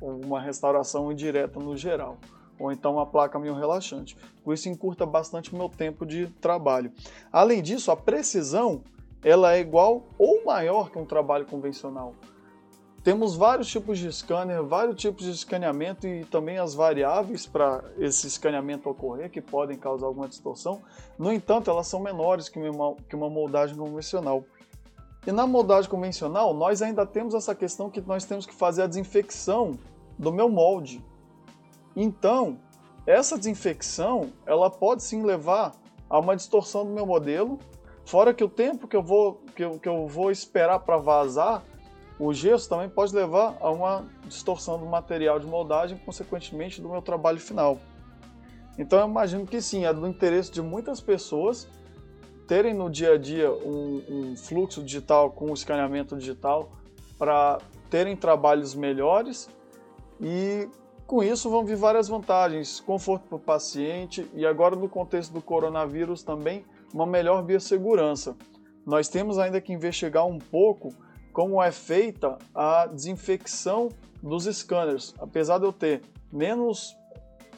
ou 0.00 0.20
uma 0.24 0.40
restauração 0.40 1.10
indireta 1.10 1.58
no 1.58 1.76
geral, 1.76 2.16
ou 2.60 2.70
então 2.70 2.92
uma 2.92 3.06
placa 3.06 3.40
meio 3.40 3.54
relaxante. 3.54 4.16
Com 4.44 4.52
isso 4.52 4.68
encurta 4.68 5.04
bastante 5.04 5.52
o 5.52 5.58
meu 5.58 5.68
tempo 5.68 6.06
de 6.06 6.28
trabalho. 6.34 6.92
Além 7.32 7.60
disso, 7.60 7.90
a 7.90 7.96
precisão 7.96 8.84
ela 9.24 9.54
é 9.54 9.60
igual 9.60 10.02
ou 10.18 10.44
maior 10.44 10.90
que 10.90 10.98
um 10.98 11.04
trabalho 11.04 11.46
convencional. 11.46 12.14
Temos 13.02 13.34
vários 13.34 13.66
tipos 13.66 13.98
de 13.98 14.12
scanner, 14.12 14.62
vários 14.62 14.94
tipos 14.96 15.24
de 15.24 15.32
escaneamento 15.32 16.06
e 16.06 16.24
também 16.24 16.58
as 16.58 16.72
variáveis 16.72 17.46
para 17.46 17.82
esse 17.98 18.28
escaneamento 18.28 18.88
ocorrer 18.88 19.28
que 19.28 19.40
podem 19.40 19.76
causar 19.76 20.06
alguma 20.06 20.28
distorção. 20.28 20.82
No 21.18 21.32
entanto, 21.32 21.68
elas 21.68 21.88
são 21.88 21.98
menores 21.98 22.48
que 22.48 22.60
uma, 22.60 22.94
que 23.08 23.16
uma 23.16 23.28
moldagem 23.28 23.76
convencional. 23.76 24.44
E 25.26 25.32
na 25.32 25.48
moldagem 25.48 25.90
convencional, 25.90 26.54
nós 26.54 26.80
ainda 26.80 27.04
temos 27.04 27.34
essa 27.34 27.56
questão 27.56 27.90
que 27.90 28.00
nós 28.00 28.24
temos 28.24 28.46
que 28.46 28.54
fazer 28.54 28.82
a 28.82 28.86
desinfecção 28.86 29.72
do 30.16 30.32
meu 30.32 30.48
molde. 30.48 31.04
Então, 31.96 32.56
essa 33.04 33.36
desinfecção, 33.36 34.30
ela 34.46 34.70
pode 34.70 35.02
sim 35.02 35.24
levar 35.24 35.72
a 36.08 36.20
uma 36.20 36.36
distorção 36.36 36.84
do 36.84 36.92
meu 36.92 37.04
modelo, 37.04 37.58
fora 38.04 38.34
que 38.34 38.44
o 38.44 38.48
tempo 38.48 38.88
que 38.88 38.96
eu 38.96 39.02
vou, 39.02 39.42
que 39.54 39.64
eu, 39.64 39.78
que 39.78 39.88
eu 39.88 40.06
vou 40.06 40.30
esperar 40.30 40.80
para 40.80 40.96
vazar 40.96 41.62
o 42.18 42.32
gesso 42.32 42.68
também 42.68 42.88
pode 42.88 43.14
levar 43.14 43.56
a 43.60 43.68
uma 43.70 44.04
distorção 44.26 44.78
do 44.78 44.86
material 44.86 45.40
de 45.40 45.46
moldagem, 45.46 45.98
consequentemente 45.98 46.80
do 46.80 46.88
meu 46.88 47.02
trabalho 47.02 47.40
final. 47.40 47.78
Então 48.78 49.00
eu 49.00 49.08
imagino 49.08 49.44
que 49.46 49.60
sim, 49.60 49.84
é 49.84 49.92
do 49.92 50.06
interesse 50.06 50.50
de 50.50 50.62
muitas 50.62 51.00
pessoas 51.00 51.66
terem 52.46 52.74
no 52.74 52.88
dia 52.88 53.14
a 53.14 53.18
dia 53.18 53.50
um, 53.50 54.02
um 54.08 54.36
fluxo 54.36 54.82
digital 54.82 55.30
com 55.30 55.52
escaneamento 55.52 56.16
digital 56.16 56.70
para 57.18 57.58
terem 57.90 58.16
trabalhos 58.16 58.74
melhores 58.74 59.48
e 60.20 60.68
com 61.06 61.22
isso 61.22 61.50
vão 61.50 61.64
vir 61.64 61.76
várias 61.76 62.08
vantagens, 62.08 62.80
conforto 62.80 63.26
para 63.26 63.36
o 63.36 63.40
paciente 63.40 64.30
e 64.32 64.46
agora 64.46 64.76
no 64.76 64.88
contexto 64.88 65.32
do 65.32 65.42
coronavírus 65.42 66.22
também 66.22 66.64
uma 66.92 67.06
melhor 67.06 67.42
biossegurança. 67.42 68.36
Nós 68.84 69.08
temos 69.08 69.38
ainda 69.38 69.60
que 69.60 69.72
investigar 69.72 70.26
um 70.26 70.38
pouco 70.38 70.94
como 71.32 71.62
é 71.62 71.72
feita 71.72 72.38
a 72.54 72.86
desinfecção 72.86 73.88
dos 74.22 74.44
scanners. 74.44 75.14
Apesar 75.18 75.58
de 75.58 75.64
eu 75.64 75.72
ter 75.72 76.02
menos 76.32 76.96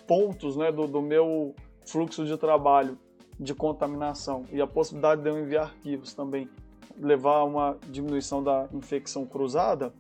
pontos 0.07 0.57
né, 0.57 0.70
do, 0.70 0.87
do 0.87 1.01
meu 1.01 1.55
fluxo 1.87 2.25
de 2.25 2.37
trabalho 2.37 2.99
de 3.38 3.55
contaminação 3.55 4.44
e 4.53 4.61
a 4.61 4.66
possibilidade 4.66 5.23
de 5.23 5.29
eu 5.29 5.38
enviar 5.38 5.64
arquivos 5.64 6.14
também 6.14 6.49
levar 6.99 7.38
a 7.38 7.44
uma 7.44 7.77
diminuição 7.88 8.42
da 8.42 8.68
infecção 8.73 9.27
cruzada, 9.27 9.92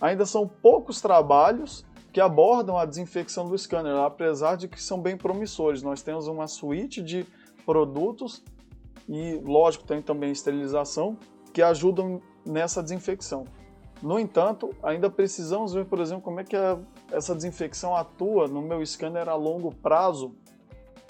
ainda 0.00 0.24
são 0.24 0.48
poucos 0.48 1.00
trabalhos 1.00 1.84
que 2.12 2.20
abordam 2.20 2.78
a 2.78 2.86
desinfecção 2.86 3.46
do 3.46 3.56
scanner, 3.58 3.96
apesar 3.96 4.56
de 4.56 4.66
que 4.66 4.82
são 4.82 5.00
bem 5.00 5.16
promissores. 5.16 5.82
Nós 5.82 6.02
temos 6.02 6.26
uma 6.26 6.46
suíte 6.46 7.02
de 7.02 7.26
produtos 7.68 8.42
e, 9.06 9.38
lógico, 9.44 9.84
tem 9.84 10.00
também 10.00 10.32
esterilização 10.32 11.18
que 11.52 11.60
ajudam 11.60 12.22
nessa 12.46 12.82
desinfecção. 12.82 13.44
No 14.00 14.18
entanto, 14.18 14.70
ainda 14.82 15.10
precisamos 15.10 15.74
ver, 15.74 15.84
por 15.84 16.00
exemplo, 16.00 16.22
como 16.22 16.40
é 16.40 16.44
que 16.44 16.56
a, 16.56 16.78
essa 17.12 17.34
desinfecção 17.34 17.94
atua 17.94 18.48
no 18.48 18.62
meu 18.62 18.84
scanner 18.86 19.28
a 19.28 19.34
longo 19.34 19.70
prazo, 19.74 20.34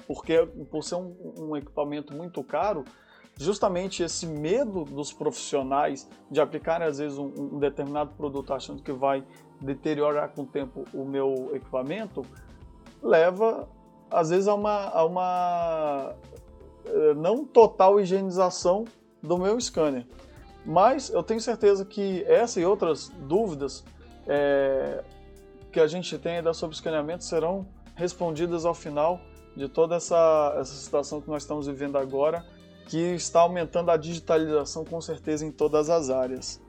porque 0.05 0.45
por 0.69 0.83
ser 0.83 0.97
um, 0.97 1.15
um 1.39 1.57
equipamento 1.57 2.13
muito 2.13 2.43
caro, 2.43 2.85
justamente 3.37 4.03
esse 4.03 4.27
medo 4.27 4.83
dos 4.85 5.13
profissionais 5.13 6.11
de 6.29 6.41
aplicarem 6.41 6.89
às 6.89 6.99
vezes 6.99 7.19
um, 7.19 7.33
um, 7.37 7.59
determinado 7.61 8.15
produto 8.17 8.53
achando 8.53 8.83
que 8.83 8.91
vai 8.91 9.23
deteriorar 9.61 10.31
com 10.31 10.43
o 10.43 10.47
tempo 10.47 10.85
o 10.93 11.05
meu 11.05 11.53
equipamento, 11.55 12.27
leva 13.01 13.69
às 14.11 14.31
vezes 14.31 14.49
a 14.49 14.55
uma, 14.55 14.89
a 14.89 15.05
uma 15.05 16.17
não 17.17 17.45
total 17.45 18.01
higienização 18.01 18.85
do 19.23 19.39
meu 19.39 19.61
scanner. 19.61 20.07
Mas 20.65 21.11
eu 21.11 21.23
tenho 21.23 21.41
certeza 21.41 21.85
que 21.85 22.25
essa 22.25 22.61
e 22.61 22.65
outras 22.65 23.09
dúvidas 23.09 23.85
é, 24.27 25.03
que 25.73 25.81
a 25.81 25.87
gente 25.87 26.19
tem 26.19 26.37
ainda 26.37 26.53
sobre 26.53 26.75
escaneamento 26.75 27.25
serão 27.25 27.67
respondidas 27.95 28.65
ao 28.65 28.75
final 28.75 29.21
de 29.57 29.69
toda 29.69 29.97
essa, 29.97 30.55
essa 30.59 30.75
situação 30.75 31.21
que 31.21 31.29
nós 31.29 31.43
estamos 31.43 31.67
vivendo 31.67 31.97
agora, 31.97 32.45
que 32.87 32.99
está 32.99 33.41
aumentando 33.41 33.91
a 33.91 33.97
digitalização 33.97 34.85
com 34.85 35.01
certeza 35.01 35.45
em 35.45 35.51
todas 35.51 35.91
as 35.91 36.11
áreas. 36.11 36.61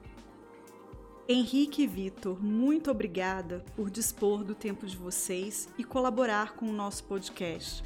Henrique 1.27 1.84
e 1.84 1.88
Vitor, 1.88 2.43
muito 2.43 2.89
obrigada 2.89 3.63
por 3.75 3.91
dispor 3.91 4.43
do 4.43 4.55
tempo 4.55 4.88
de 4.88 4.97
vocês 4.97 5.69
e 5.77 5.84
colaborar 5.84 6.55
com 6.55 6.65
o 6.65 6.73
nosso 6.73 7.03
podcast 7.03 7.84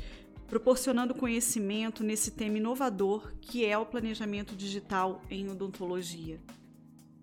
proporcionando 0.54 1.16
conhecimento 1.16 2.04
nesse 2.04 2.30
tema 2.30 2.60
inovador 2.60 3.34
que 3.42 3.66
é 3.66 3.76
o 3.76 3.88
planejamento 3.88 4.56
digital 4.56 5.20
em 5.28 5.50
odontologia. 5.50 6.40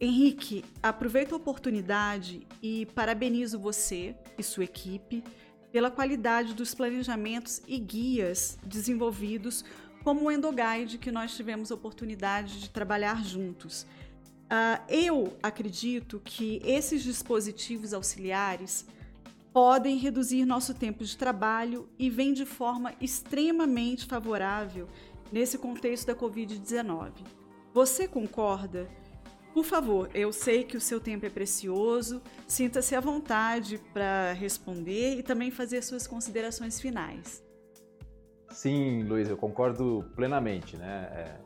Henrique, 0.00 0.64
aproveito 0.82 1.32
a 1.32 1.36
oportunidade 1.36 2.44
e 2.60 2.86
parabenizo 2.86 3.56
você 3.56 4.16
e 4.36 4.42
sua 4.42 4.64
equipe 4.64 5.22
pela 5.70 5.92
qualidade 5.92 6.54
dos 6.54 6.74
planejamentos 6.74 7.62
e 7.68 7.78
guias 7.78 8.58
desenvolvidos 8.66 9.64
como 10.02 10.24
o 10.24 10.32
Endoguide 10.32 10.98
que 10.98 11.12
nós 11.12 11.32
tivemos 11.36 11.70
a 11.70 11.76
oportunidade 11.76 12.60
de 12.60 12.68
trabalhar 12.68 13.24
juntos. 13.24 13.86
Uh, 14.46 14.82
eu 14.88 15.38
acredito 15.40 16.20
que 16.24 16.60
esses 16.64 17.00
dispositivos 17.04 17.94
auxiliares 17.94 18.86
podem 19.52 19.96
reduzir 19.96 20.44
nosso 20.44 20.74
tempo 20.74 21.04
de 21.04 21.16
trabalho 21.16 21.88
e 21.98 22.08
vêm 22.08 22.32
de 22.32 22.46
forma 22.46 22.92
extremamente 23.00 24.06
favorável 24.06 24.86
nesse 25.32 25.58
contexto 25.58 26.06
da 26.06 26.14
Covid-19. 26.14 27.10
Você 27.72 28.06
concorda? 28.06 28.88
Por 29.52 29.64
favor, 29.64 30.08
eu 30.14 30.32
sei 30.32 30.62
que 30.62 30.76
o 30.76 30.80
seu 30.80 31.00
tempo 31.00 31.26
é 31.26 31.30
precioso, 31.30 32.22
sinta-se 32.46 32.94
à 32.94 33.00
vontade 33.00 33.78
para 33.92 34.32
responder 34.32 35.18
e 35.18 35.22
também 35.22 35.50
fazer 35.50 35.82
suas 35.82 36.06
considerações 36.06 36.80
finais. 36.80 37.44
Sim, 38.50 39.02
Luiz, 39.02 39.28
eu 39.28 39.36
concordo 39.36 40.04
plenamente. 40.14 40.76
Né? 40.76 41.08
É, 41.12 41.40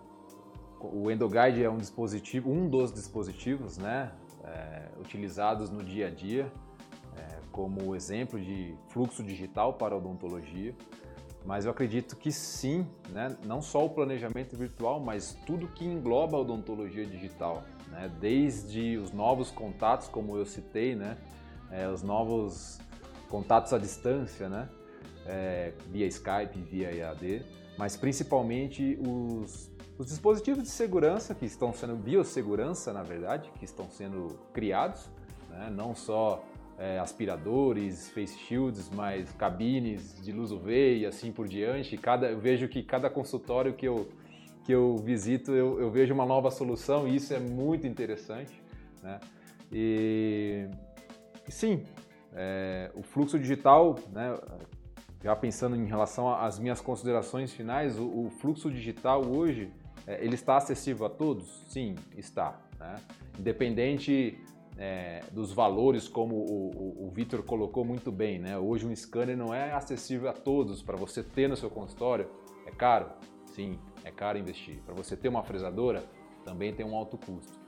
o 0.81 1.11
EndoGuide 1.11 1.63
é 1.63 1.71
um 1.71 1.79
dispositivo, 1.79 2.51
um 2.51 2.69
dos 2.69 2.93
dispositivos 2.93 3.79
né, 3.79 4.13
é, 4.45 4.89
utilizados 5.01 5.71
no 5.71 5.83
dia 5.83 6.09
a 6.09 6.11
dia 6.11 6.53
como 7.55 7.95
exemplo 7.95 8.41
de 8.41 8.75
fluxo 8.89 9.23
digital 9.23 9.75
para 9.75 9.95
a 9.95 9.99
odontologia, 9.99 10.75
mas 11.45 11.67
eu 11.67 11.71
acredito 11.71 12.17
que 12.17 12.33
sim, 12.33 12.87
né? 13.11 13.37
não 13.45 13.61
só 13.61 13.85
o 13.85 13.91
planejamento 13.91 14.57
virtual, 14.57 14.99
mas 14.99 15.37
tudo 15.47 15.69
que 15.69 15.85
engloba 15.85 16.37
a 16.37 16.41
odontologia 16.41 17.07
digital, 17.07 17.63
né? 17.91 18.11
desde 18.19 18.97
os 18.97 19.13
novos 19.13 19.51
contatos, 19.51 20.09
como 20.09 20.37
eu 20.37 20.45
citei, 20.45 20.97
né? 20.97 21.17
É, 21.71 21.89
os 21.89 22.03
novos 22.03 22.81
contatos 23.29 23.73
à 23.73 23.79
distância, 23.79 24.49
né? 24.49 24.69
É, 25.27 25.73
via 25.91 26.07
Skype, 26.07 26.59
via 26.59 26.95
EAD, 26.95 27.45
mas 27.79 27.97
principalmente 27.97 28.99
os, 29.01 29.71
os 29.99 30.07
dispositivos 30.07 30.63
de 30.63 30.69
segurança 30.69 31.35
que 31.35 31.47
estão 31.47 31.73
sendo 31.73 31.95
biossegurança, 31.95 32.93
na 32.93 33.03
verdade, 33.03 33.51
que 33.59 33.65
estão 33.65 33.91
sendo 33.91 34.39
criados, 34.53 35.09
né? 35.51 35.71
não 35.75 35.95
só 35.95 36.43
é, 36.79 36.99
aspiradores, 36.99 38.11
face 38.11 38.39
shields, 38.39 38.91
mais 38.91 39.31
cabines 39.33 40.21
de 40.23 40.33
luz 40.33 40.51
UV 40.51 40.99
e 40.99 41.07
assim 41.07 41.33
por 41.33 41.47
diante. 41.47 41.97
Cada, 41.97 42.31
eu 42.31 42.39
vejo 42.39 42.69
que 42.69 42.83
cada 42.83 43.09
consultório 43.09 43.75
que 43.75 43.87
eu, 43.87 44.09
que 44.65 44.73
eu 44.73 44.97
visito, 44.97 45.53
eu, 45.53 45.81
eu 45.81 45.91
vejo 45.91 46.13
uma 46.13 46.27
nova 46.27 46.51
solução 46.51 47.07
e 47.07 47.17
isso 47.17 47.33
é 47.33 47.39
muito 47.39 47.87
interessante. 47.87 48.53
Né? 49.03 49.21
E, 49.73 50.69
sim, 51.49 51.85
é, 52.33 52.91
o 52.95 53.03
fluxo 53.03 53.39
digital, 53.39 53.97
né, 54.13 54.37
já 55.23 55.35
pensando 55.35 55.77
em 55.77 55.87
relação 55.87 56.35
às 56.35 56.59
minhas 56.59 56.81
considerações 56.81 57.53
finais, 57.53 57.99
o, 57.99 58.27
o 58.27 58.31
fluxo 58.31 58.71
digital 58.71 59.25
hoje 59.25 59.73
é, 60.07 60.23
ele 60.25 60.35
está 60.35 60.57
acessível 60.57 61.07
a 61.07 61.11
todos? 61.11 61.65
Sim, 61.69 61.95
está. 62.17 62.61
Né? 62.79 62.97
Independente 63.39 64.39
é, 64.77 65.21
dos 65.31 65.53
valores, 65.53 66.09
como 66.09 66.35
o, 66.35 66.71
o, 66.75 67.07
o 67.07 67.11
Vitor 67.11 67.43
colocou 67.43 67.85
muito 67.85 68.11
bem, 68.11 68.39
né? 68.39 68.59
hoje 68.59 68.87
um 68.87 68.95
scanner 68.95 69.37
não 69.37 69.55
é 69.55 69.73
acessível 69.73 70.29
a 70.29 70.33
todos. 70.33 70.83
Para 70.83 70.97
você 70.97 71.23
ter 71.23 71.49
no 71.49 71.57
seu 71.57 71.71
consultório, 71.71 72.29
é 72.67 72.71
caro? 72.71 73.11
Sim, 73.47 73.79
é 74.05 74.11
caro 74.11 74.39
investir. 74.39 74.81
Para 74.85 74.95
você 74.95 75.17
ter 75.17 75.29
uma 75.29 75.43
fresadora, 75.43 76.03
também 76.45 76.75
tem 76.75 76.85
um 76.85 76.97
alto 76.97 77.17
custo. 77.17 77.59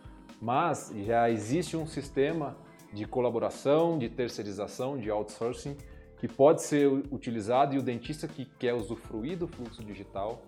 Mas 0.40 0.92
já 1.04 1.30
existe 1.30 1.76
um 1.76 1.86
sistema 1.86 2.56
de 2.92 3.06
colaboração, 3.06 3.98
de 3.98 4.08
terceirização, 4.08 4.98
de 4.98 5.10
outsourcing, 5.10 5.76
que 6.18 6.26
pode 6.26 6.62
ser 6.62 6.88
utilizado 7.10 7.74
e 7.74 7.78
o 7.78 7.82
dentista 7.82 8.26
que 8.26 8.44
quer 8.44 8.74
usufruir 8.74 9.38
do 9.38 9.46
fluxo 9.46 9.84
digital, 9.84 10.42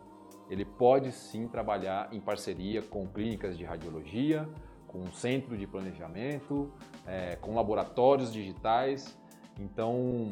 ele 0.49 0.65
pode 0.65 1.13
sim 1.13 1.47
trabalhar 1.47 2.09
em 2.13 2.21
parceria 2.21 2.81
com 2.81 3.07
clínicas 3.07 3.57
de 3.57 3.65
radiologia, 3.65 4.49
com 4.89 4.99
um 4.99 5.13
centro 5.13 5.57
de 5.57 5.67
planejamento, 5.67 6.73
é, 7.07 7.37
com 7.37 7.55
laboratórios 7.55 8.33
digitais. 8.33 9.17
Então, 9.61 10.31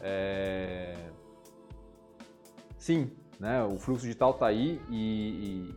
é... 0.00 0.94
sim, 2.76 3.10
né, 3.40 3.62
o 3.64 3.78
fluxo 3.78 4.02
digital 4.02 4.32
está 4.32 4.46
aí 4.46 4.80
e, 4.90 5.74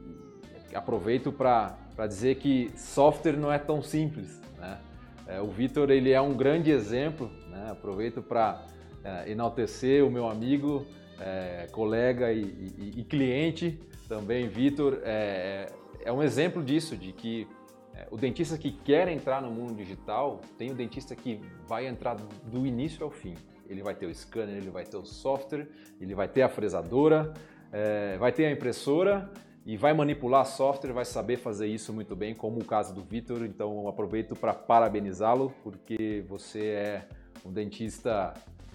e 0.71 0.75
aproveito 0.75 1.31
para 1.31 1.77
dizer 2.07 2.35
que 2.35 2.71
software 2.75 3.37
não 3.37 3.51
é 3.51 3.57
tão 3.57 3.81
simples. 3.81 4.41
Né? 4.57 4.79
É, 5.27 5.41
o 5.41 5.47
Vitor 5.47 5.89
ele 5.89 6.11
é 6.11 6.21
um 6.21 6.35
grande 6.35 6.69
exemplo, 6.69 7.31
né? 7.49 7.69
aproveito 7.71 8.21
para 8.21 8.61
é, 9.03 9.31
enaltecer 9.31 10.05
o 10.05 10.11
meu 10.11 10.27
amigo, 10.29 10.85
é, 11.19 11.67
colega 11.71 12.31
e, 12.31 12.41
e, 12.41 12.93
e, 12.97 13.03
cliente 13.03 13.79
também, 14.07 14.47
Vitor, 14.47 14.99
é, 15.03 15.71
é, 16.03 16.11
um 16.11 16.21
exemplo 16.21 16.63
disso, 16.63 16.95
de 16.95 17.11
que 17.11 17.47
é, 17.95 18.07
o 18.11 18.17
dentista 18.17 18.57
que 18.57 18.71
quer 18.71 19.07
entrar 19.07 19.41
no 19.41 19.49
mundo 19.49 19.73
digital 19.73 20.41
tem 20.57 20.69
o 20.69 20.75
dentista 20.75 21.15
que 21.15 21.39
vai 21.65 21.87
entrar 21.87 22.15
do 22.15 22.67
início 22.67 23.03
ao 23.03 23.09
fim. 23.09 23.35
Ele 23.67 23.81
vai 23.81 23.95
ter 23.95 24.05
o 24.05 24.13
scanner, 24.13 24.57
ele 24.57 24.69
vai 24.69 24.83
ter 24.83 24.97
o 24.97 25.05
software, 25.05 25.67
ele 25.99 26.13
vai 26.13 26.27
ter 26.27 26.41
a 26.41 26.49
fresadora, 26.49 27.33
é, 27.71 28.17
vai 28.17 28.31
ter 28.31 28.45
a 28.45 28.51
impressora 28.51 29.31
e 29.65 29.77
vai 29.77 29.93
manipular 29.93 30.45
software, 30.45 30.91
vai 30.91 31.05
saber 31.05 31.37
fazer 31.37 31.67
isso 31.67 31.91
muito 31.93 32.15
bem, 32.15 32.35
como 32.35 32.59
o 32.59 32.65
caso 32.65 32.93
do 32.93 33.01
Vitor. 33.01 33.43
Então 33.45 33.87
aproveito 33.87 34.35
para 34.35 34.53
parabenizá-lo, 34.53 35.53
porque 35.63 36.23
você 36.27 36.67
é 36.67 37.07
um 37.45 37.51
dentista 37.51 38.33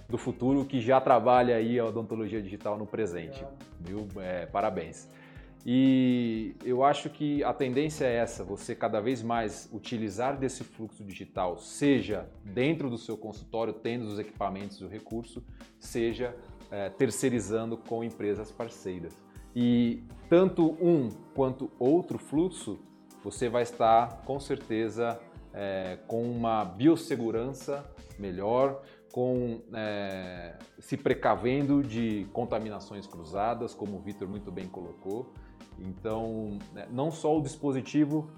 do 0.09 0.19
futuro 0.19 0.65
que 0.65 0.81
já 0.81 1.01
trabalha 1.01 1.57
aí 1.57 1.79
a 1.79 1.85
odontologia 1.85 2.43
digital 2.43 2.77
no 2.77 2.87
presente. 2.87 3.45
Viu? 3.79 4.09
É, 4.17 4.47
parabéns. 4.47 5.09
E 5.65 6.55
eu 6.65 6.83
acho 6.83 7.11
que 7.11 7.45
a 7.45 7.53
tendência 7.53 8.07
é 8.07 8.17
essa, 8.17 8.43
você 8.43 8.75
cada 8.75 9.01
vez 9.01 9.23
mais 9.23 9.69
utilizar 9.73 10.39
desse 10.39 10.65
fluxo 10.65 11.05
digital, 11.05 11.59
seja 11.59 12.29
dentro 12.45 12.89
do 12.89 12.97
seu 12.97 13.17
consultório, 13.17 13.73
tendo 13.75 14.07
os 14.07 14.19
equipamentos 14.19 14.81
e 14.81 14.85
o 14.85 14.89
recurso, 14.89 15.45
seja 15.79 16.35
é, 16.71 16.89
terceirizando 16.89 17.77
com 17.77 18.03
empresas 18.03 18.51
parceiras. 18.51 19.15
E 19.55 20.03
tanto 20.29 20.73
um 20.81 21.11
quanto 21.35 21.71
outro 21.79 22.19
fluxo, 22.19 22.79
você 23.23 23.49
vai 23.49 23.63
estar 23.63 24.23
com 24.25 24.41
certeza 24.41 25.21
é, 25.53 25.99
com 26.07 26.23
uma 26.23 26.65
biossegurança 26.65 27.85
melhor, 28.19 28.83
com 29.13 29.61
é, 29.75 30.57
se 30.79 30.97
precavendo 30.97 31.83
de 31.83 32.27
contaminações 32.33 33.07
cruzadas, 33.07 33.75
como 33.75 33.97
o 33.97 34.01
Vitor 34.01 34.29
muito 34.29 34.51
bem 34.53 34.69
colocou. 34.69 35.33
Então, 35.79 36.59
né, 36.73 36.87
não 36.91 37.11
só 37.11 37.37
o 37.37 37.43
dispositivo, 37.43 38.31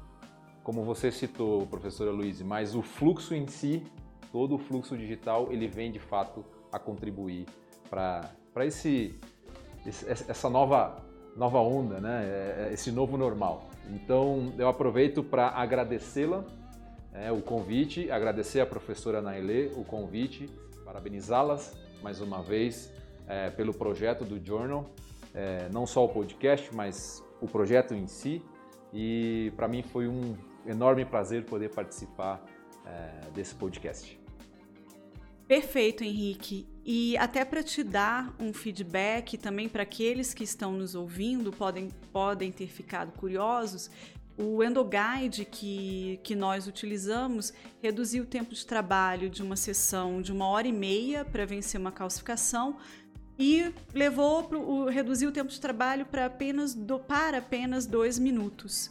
como 0.63 0.85
você 0.85 1.11
citou, 1.11 1.67
professora 1.67 2.11
Luiz, 2.11 2.41
mas 2.41 2.75
o 2.75 2.83
fluxo 2.83 3.35
em 3.35 3.47
si, 3.47 3.83
todo 4.31 4.55
o 4.55 4.59
fluxo 4.59 4.97
digital, 4.97 5.49
ele 5.51 5.67
vem 5.67 5.91
de 5.91 5.99
fato 5.99 6.45
a 6.71 6.79
contribuir 6.79 7.47
para 7.91 8.31
esse, 8.65 9.19
esse, 9.85 10.09
essa 10.09 10.49
nova, 10.49 11.05
nova 11.37 11.59
onda, 11.59 12.01
né? 12.01 12.25
É, 12.25 12.69
é, 12.69 12.73
esse 12.73 12.91
novo 12.91 13.17
normal. 13.17 13.69
Então, 13.91 14.53
eu 14.57 14.69
aproveito 14.69 15.23
para 15.23 15.49
agradecê-la 15.49 16.45
é, 17.13 17.31
o 17.31 17.43
convite, 17.43 18.11
agradecer 18.11 18.61
à 18.61 18.67
professora 18.67 19.21
Nailê 19.21 19.67
o 19.77 19.85
convite, 19.85 20.49
parabenizá-las 20.85 21.77
mais 22.03 22.21
uma 22.21 22.43
vez 22.43 22.93
é, 23.29 23.51
pelo 23.51 23.75
projeto 23.75 24.25
do 24.25 24.45
Journal, 24.45 24.87
é, 25.35 25.69
não 25.71 25.87
só 25.87 26.05
o 26.05 26.09
podcast, 26.09 26.75
mas 26.75 27.23
o 27.41 27.47
projeto 27.47 27.95
em 27.95 28.07
si. 28.07 28.43
E 28.93 29.53
para 29.57 29.67
mim 29.67 29.83
foi 29.83 30.07
um 30.07 30.37
enorme 30.67 31.05
prazer 31.05 31.45
poder 31.45 31.71
participar 31.71 32.45
é, 32.85 33.31
desse 33.31 33.55
podcast. 33.55 34.21
Perfeito, 35.49 36.05
Henrique. 36.05 36.67
E 36.85 37.17
até 37.19 37.45
para 37.45 37.63
te 37.63 37.83
dar 37.83 38.35
um 38.41 38.53
feedback 38.53 39.37
também 39.37 39.69
para 39.69 39.83
aqueles 39.83 40.33
que 40.33 40.45
estão 40.45 40.73
nos 40.73 40.95
ouvindo, 40.95 41.53
podem, 41.53 41.89
podem 42.13 42.51
ter 42.51 42.69
ficado 42.69 43.13
curiosos, 43.13 43.91
o 44.37 44.63
EndoGuide 44.63 45.45
que, 45.45 46.19
que 46.23 46.35
nós 46.35 46.67
utilizamos 46.67 47.53
reduziu 47.83 48.25
o 48.25 48.27
tempo 48.27 48.55
de 48.55 48.65
trabalho 48.65 49.29
de 49.29 49.43
uma 49.43 49.57
sessão 49.57 50.23
de 50.23 50.33
uma 50.33 50.47
hora 50.47 50.67
e 50.67 50.73
meia 50.73 51.25
para 51.25 51.45
vencer 51.45 51.79
uma 51.79 51.93
calcificação 51.93 52.79
e 53.39 53.73
levou 53.95 54.45
pro, 54.45 54.85
reduziu 54.87 55.31
o 55.31 55.33
tempo 55.33 55.51
de 55.51 55.61
trabalho 55.61 56.07
para 56.07 56.27
apenas 56.27 56.75
do, 56.75 57.01
apenas 57.37 57.87
dois 57.87 58.19
minutos. 58.19 58.91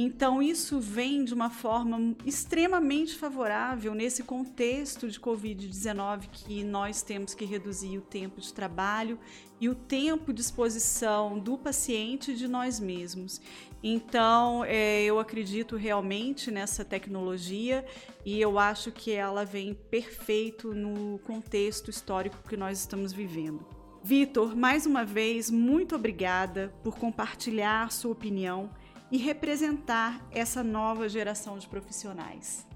Então, 0.00 0.40
isso 0.40 0.78
vem 0.78 1.24
de 1.24 1.34
uma 1.34 1.50
forma 1.50 2.14
extremamente 2.24 3.16
favorável 3.16 3.94
nesse 3.94 4.22
contexto 4.22 5.08
de 5.08 5.18
Covid-19 5.18 6.28
que 6.30 6.62
nós 6.62 7.02
temos 7.02 7.34
que 7.34 7.44
reduzir 7.44 7.98
o 7.98 8.02
tempo 8.02 8.40
de 8.40 8.52
trabalho 8.52 9.18
e 9.60 9.68
o 9.68 9.74
tempo 9.74 10.32
de 10.32 10.40
exposição 10.40 11.38
do 11.38 11.58
paciente 11.58 12.30
e 12.30 12.36
de 12.36 12.46
nós 12.46 12.78
mesmos. 12.78 13.40
Então, 13.82 14.64
é, 14.64 15.02
eu 15.02 15.18
acredito 15.18 15.74
realmente 15.74 16.50
nessa 16.50 16.84
tecnologia 16.84 17.84
e 18.24 18.40
eu 18.40 18.58
acho 18.58 18.92
que 18.92 19.10
ela 19.10 19.44
vem 19.44 19.74
perfeito 19.74 20.74
no 20.74 21.18
contexto 21.20 21.90
histórico 21.90 22.36
que 22.48 22.56
nós 22.56 22.78
estamos 22.78 23.12
vivendo. 23.12 23.77
Vitor, 24.02 24.56
mais 24.56 24.86
uma 24.86 25.04
vez, 25.04 25.50
muito 25.50 25.96
obrigada 25.96 26.72
por 26.82 26.96
compartilhar 26.96 27.90
sua 27.90 28.12
opinião 28.12 28.70
e 29.10 29.18
representar 29.18 30.20
essa 30.30 30.62
nova 30.62 31.08
geração 31.08 31.58
de 31.58 31.66
profissionais. 31.66 32.66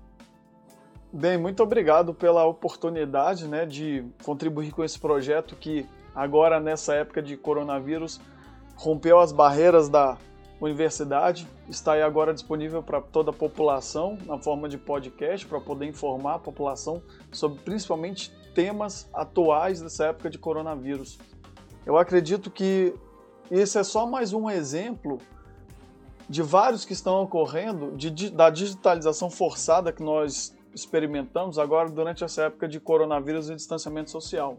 Bem, 1.12 1.38
muito 1.38 1.62
obrigado 1.62 2.12
pela 2.12 2.44
oportunidade 2.44 3.46
né, 3.46 3.66
de 3.66 4.04
contribuir 4.24 4.72
com 4.72 4.82
esse 4.82 4.98
projeto 4.98 5.54
que 5.54 5.86
agora 6.14 6.58
nessa 6.58 6.94
época 6.94 7.22
de 7.22 7.36
coronavírus 7.36 8.20
rompeu 8.74 9.20
as 9.20 9.30
barreiras 9.30 9.88
da 9.88 10.16
universidade, 10.60 11.46
está 11.68 11.92
aí 11.92 12.02
agora 12.02 12.32
disponível 12.32 12.82
para 12.82 13.00
toda 13.00 13.30
a 13.30 13.34
população 13.34 14.16
na 14.24 14.38
forma 14.38 14.68
de 14.68 14.78
podcast 14.78 15.46
para 15.46 15.60
poder 15.60 15.86
informar 15.86 16.36
a 16.36 16.38
população 16.38 17.02
sobre 17.30 17.60
principalmente 17.62 18.32
temas 18.54 19.08
atuais 19.12 19.80
dessa 19.80 20.06
época 20.06 20.30
de 20.30 20.38
coronavírus. 20.38 21.18
Eu 21.84 21.96
acredito 21.96 22.50
que 22.50 22.94
esse 23.50 23.78
é 23.78 23.82
só 23.82 24.06
mais 24.06 24.32
um 24.32 24.48
exemplo 24.48 25.18
de 26.28 26.42
vários 26.42 26.84
que 26.84 26.92
estão 26.92 27.22
ocorrendo 27.22 27.96
de, 27.96 28.30
da 28.30 28.48
digitalização 28.48 29.28
forçada 29.28 29.92
que 29.92 30.02
nós 30.02 30.56
experimentamos 30.74 31.58
agora 31.58 31.90
durante 31.90 32.24
essa 32.24 32.44
época 32.44 32.66
de 32.66 32.80
coronavírus 32.80 33.50
e 33.50 33.54
distanciamento 33.54 34.10
social. 34.10 34.58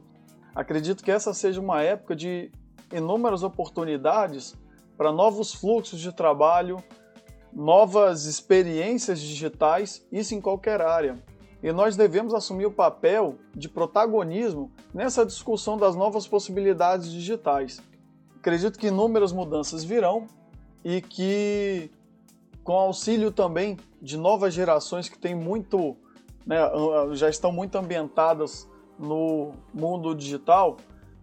Acredito 0.53 1.03
que 1.03 1.09
essa 1.09 1.33
seja 1.33 1.59
uma 1.59 1.81
época 1.81 2.15
de 2.15 2.51
inúmeras 2.91 3.41
oportunidades 3.41 4.55
para 4.95 5.11
novos 5.11 5.53
fluxos 5.53 5.99
de 5.99 6.13
trabalho, 6.13 6.77
novas 7.51 8.25
experiências 8.25 9.19
digitais, 9.19 10.05
isso 10.11 10.35
em 10.35 10.41
qualquer 10.41 10.81
área. 10.81 11.23
E 11.63 11.71
nós 11.71 11.95
devemos 11.95 12.33
assumir 12.33 12.65
o 12.65 12.71
papel 12.71 13.35
de 13.55 13.69
protagonismo 13.69 14.69
nessa 14.93 15.25
discussão 15.25 15.77
das 15.77 15.95
novas 15.95 16.27
possibilidades 16.27 17.09
digitais. 17.09 17.81
Acredito 18.37 18.77
que 18.77 18.87
inúmeras 18.87 19.31
mudanças 19.31 19.81
virão 19.81 20.27
e 20.83 21.01
que 21.01 21.89
com 22.65 22.73
auxílio 22.73 23.31
também 23.31 23.77
de 24.01 24.17
novas 24.17 24.53
gerações 24.53 25.07
que 25.07 25.17
têm 25.17 25.33
muito, 25.33 25.95
né, 26.45 26.57
já 27.13 27.29
estão 27.29 27.49
muito 27.49 27.77
ambientadas 27.77 28.69
no 28.99 29.53
mundo 29.73 30.13
digital, 30.13 30.75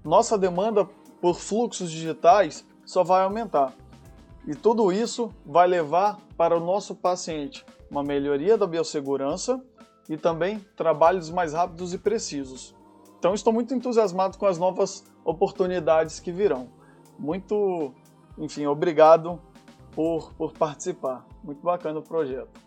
nossa 0.03 0.38
demanda 0.38 0.88
por 1.20 1.38
fluxos 1.38 1.91
digitais 1.91 2.64
só 2.86 3.05
vai 3.05 3.24
aumentar. 3.24 3.74
E 4.47 4.55
tudo 4.55 4.91
isso 4.91 5.30
vai 5.45 5.68
levar 5.68 6.18
para 6.34 6.57
o 6.57 6.61
nosso 6.61 6.95
paciente 6.95 7.62
uma 7.91 8.03
melhoria 8.03 8.57
da 8.57 8.66
biossegurança 8.66 9.62
e 10.11 10.16
também 10.16 10.58
trabalhos 10.76 11.30
mais 11.30 11.54
rápidos 11.54 11.94
e 11.94 11.98
precisos. 11.98 12.74
Então 13.16 13.32
estou 13.32 13.52
muito 13.52 13.72
entusiasmado 13.72 14.36
com 14.36 14.44
as 14.44 14.58
novas 14.58 15.04
oportunidades 15.24 16.18
que 16.18 16.32
virão. 16.32 16.68
Muito, 17.16 17.94
enfim, 18.36 18.66
obrigado 18.66 19.40
por, 19.92 20.34
por 20.34 20.52
participar. 20.52 21.24
Muito 21.44 21.62
bacana 21.62 22.00
o 22.00 22.02
projeto. 22.02 22.61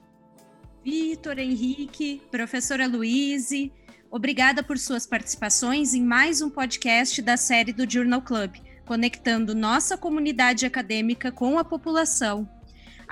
Vitor, 0.81 1.37
Henrique, 1.37 2.21
professora 2.31 2.87
Luíse, 2.87 3.73
obrigada 4.09 4.63
por 4.63 4.77
suas 4.77 5.05
participações 5.05 5.93
em 5.93 6.01
mais 6.01 6.41
um 6.41 6.49
podcast 6.49 7.21
da 7.21 7.35
série 7.35 7.73
do 7.73 7.89
Journal 7.89 8.21
Club, 8.21 8.55
conectando 8.85 9.53
nossa 9.53 9.97
comunidade 9.97 10.65
acadêmica 10.65 11.31
com 11.31 11.57
a 11.57 11.63
população. 11.63 12.47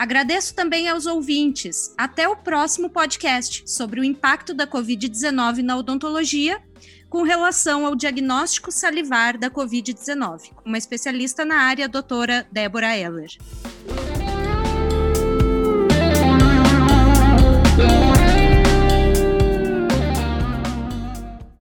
Agradeço 0.02 0.56
também 0.56 0.89
aos 0.89 1.06
ouvintes. 1.06 1.93
Até 1.95 2.28
o 2.28 2.36
próximo 2.36 2.89
podcast 2.89 3.62
sobre 3.68 3.99
o 3.99 4.04
impacto 4.04 4.52
da 4.52 4.66
Covid-19 4.66 5.62
na 5.62 5.78
odontologia 5.78 6.60
com 7.08 7.22
relação 7.22 7.86
ao 7.86 7.95
diagnóstico 7.95 8.72
salivar 8.72 9.38
da 9.38 9.52
Covid-19, 9.52 10.54
uma 10.66 10.80
especialista 10.80 11.45
na 11.45 11.58
área, 11.58 11.86
a 11.86 11.88
doutora 11.88 12.47
Débora 12.52 12.97
Eller. 12.97 13.30